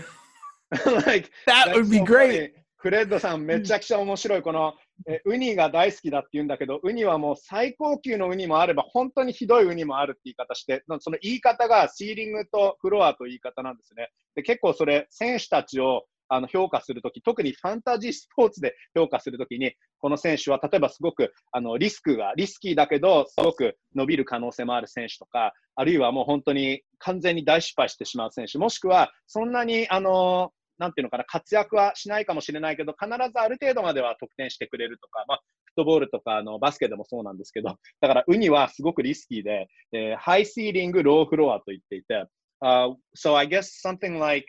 [0.86, 2.54] like that would be so great.
[2.78, 4.76] フレッドさん、めちゃくちゃ面白いこの
[5.06, 14.10] えウニが大好きだって言うんだけど、ウニはもう最高級のウニもあれば、本当にひどいウニもあるって言い方して、その言い方がシーリングとフロアと言い方なんですね。
[14.36, 42.26] で結構それ、選手たちをあの評価するとき、特にファンタジースポーツで評価するときに、この選手は例えばすごくあのリスクが、リスキーだけど、すごく伸びる可能性もある選手とか、あるいはもう本当に完全に大失敗してしまう選手、もしくはそんなにあのなんていうのかな、活躍はしないかもしれないけど、必ずある程度までは得点してくれるとか、まあ、フットボールとかあのバスケでもそうなんですけど、だからウニはすごくリスキーで、えー、ハイシーリング、ローフロアと言っていて、
[42.64, 44.46] uh, so I guess something like,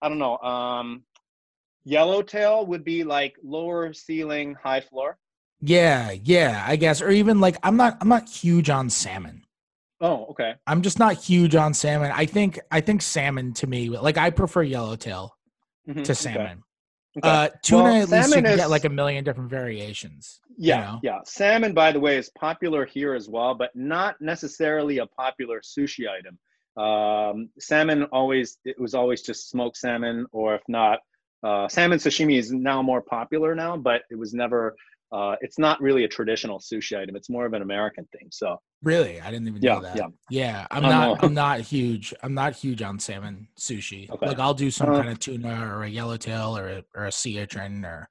[0.00, 1.02] I don't know, um,
[1.84, 5.18] yellowtail would be like lower ceiling, high floor.
[5.60, 9.42] Yeah, yeah, I guess, or even like I'm not, I'm not huge on salmon.
[10.00, 10.54] Oh, okay.
[10.66, 12.12] I'm just not huge on salmon.
[12.12, 15.34] I think I think salmon to me, like I prefer yellowtail
[15.88, 16.02] mm-hmm.
[16.02, 16.62] to salmon.
[17.16, 17.28] Okay.
[17.28, 20.40] Uh, tuna, well, at least you can is, get like a million different variations.
[20.56, 21.00] Yeah, you know?
[21.02, 21.18] yeah.
[21.24, 26.06] Salmon, by the way, is popular here as well, but not necessarily a popular sushi
[26.08, 26.38] item.
[26.76, 30.98] Um, salmon always it was always just smoked salmon, or if not,
[31.44, 34.74] uh, salmon sashimi is now more popular now, but it was never
[35.12, 37.16] uh, it's not really a traditional sushi item.
[37.16, 38.28] It's more of an American thing.
[38.30, 39.96] So really, I didn't even yeah, know that.
[39.96, 40.66] Yeah, yeah.
[40.70, 41.22] I'm not.
[41.24, 42.14] I'm not huge.
[42.22, 44.10] I'm not huge on salmon sushi.
[44.10, 44.26] Okay.
[44.26, 47.12] Like I'll do some uh, kind of tuna or a yellowtail or a, or a
[47.12, 48.08] sea urchin or,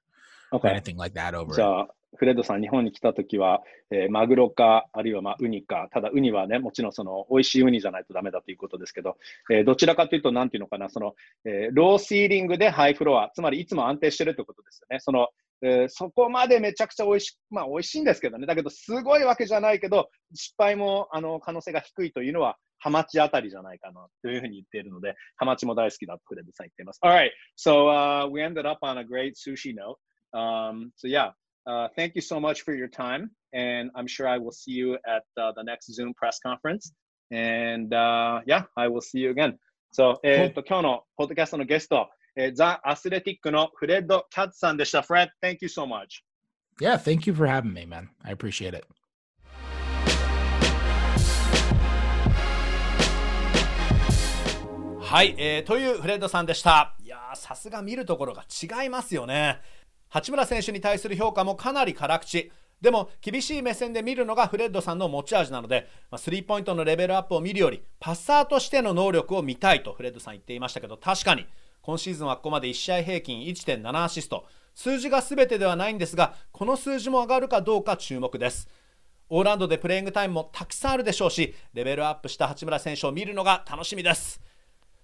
[0.52, 0.70] okay.
[0.70, 1.54] anything like that over.
[1.54, 9.16] So フレッドさん、日本に来たときは、えー、マグロか、あるいはまあウニか、ただウニはね、もちろんその美味しいウニじゃないとダメだということですけど、
[9.50, 11.14] えー、どちらかというと、なんていうのかな、その、
[11.44, 15.00] えー、ローシーリングでハイフロア、つまりいつも安定してるってことですよね。
[15.00, 15.28] その
[15.66, 27.00] えー、そこまでめちゃくちゃ美味しまあ美味しいんですけどね、だけどすごいわけじゃないけど、失敗もあの可能性が低いというのは、ハマチあたりじゃないかなというふうに言っているので、ハマチも大好きだとフレッドさん言っています。
[27.02, 29.96] Alright, so、uh, we ended up on a great sushi note.
[30.34, 31.30] Um, so yeah,
[31.66, 34.98] uh, thank you so much for your time, and I'm sure I will see you
[35.06, 36.92] at uh, the next Zoom press conference.
[37.30, 39.56] And uh, yeah, I will see you again.
[39.92, 45.00] So, えっと、今日のポッドキャストのゲスト、えー、ザ・アスレティックのフレッド・キャッツさんでした。
[45.00, 46.22] Fred, thank you so much.
[46.80, 48.08] Yeah, thank you for having me, man.
[48.22, 48.84] I appreciate it.
[55.00, 56.96] はい、えー、というフレッドさんでした。
[57.00, 59.60] いやさすが見るところが違いますよね。
[60.08, 62.50] 八村選手に対する評価もかなり辛口。
[62.80, 71.46] でも厳しい目線で見るのがフレッドさんの持ち味なので、まあ、スリーポイントのレベルアップを見るよりパッサーとしての能力を見たいとフレッドさん言っていましたけど確かに
[71.84, 74.46] 今シーズンはここまで1試合平均1.7アシスト。
[74.74, 78.68] 数字が全てではないんですがこの数字も上がるかどうか注目です。
[79.28, 84.40] オーランドでプレイングタイムもたくさんあるでしょうしレベルアップした八村選手を見るのが楽しみです。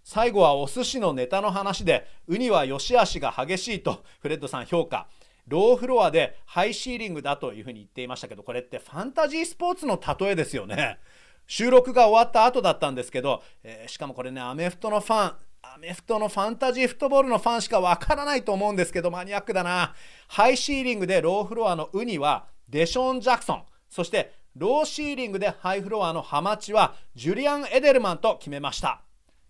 [0.02, 5.06] 最後はお寿司のネタの話でウニは良し悪しが激しいとフレッドさん評価。
[5.46, 10.98] ローフロアでハイシーリングだというふうに言っていましたけどこれってファンタジースポーツの例えですよね。
[11.46, 19.94] 収録が終わった後だったんですけど、えー、しかもこれねアメフトのファンアメフトのファンタジーフットボールのファンしかわからないと思うんですけどマニアックだな。
[20.26, 23.64] ハイシーリングでローフロアのウニはデショーン・ジャクソン。
[23.90, 29.02] そしてローシーリングでハイフロアのハマチはジュリアン・エデルマンと決めました。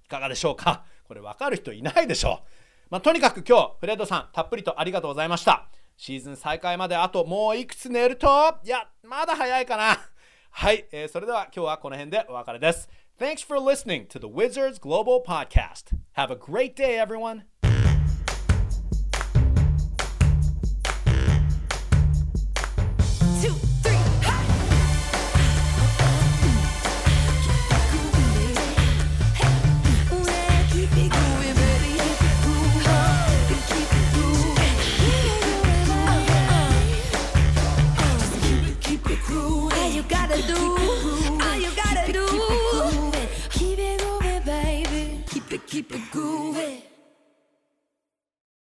[0.05, 0.85] いかがでしょうか？
[1.07, 2.47] これ分かる人いないでしょう、
[2.91, 5.69] まあ、とにかく今日フレッドさんたっぷりとありがとうございました。
[5.97, 8.27] シーズン再開まであともういくつ寝ると？
[8.65, 9.97] いやまだ早いかな。
[10.53, 12.89] はい、えー、それでは今日はこの辺でお別れです。
[13.21, 15.93] Thanks for listening to the Wizards Global Podcast.
[16.13, 17.45] Have a great day, everyone.
[45.83, 46.90] Keep it grooving.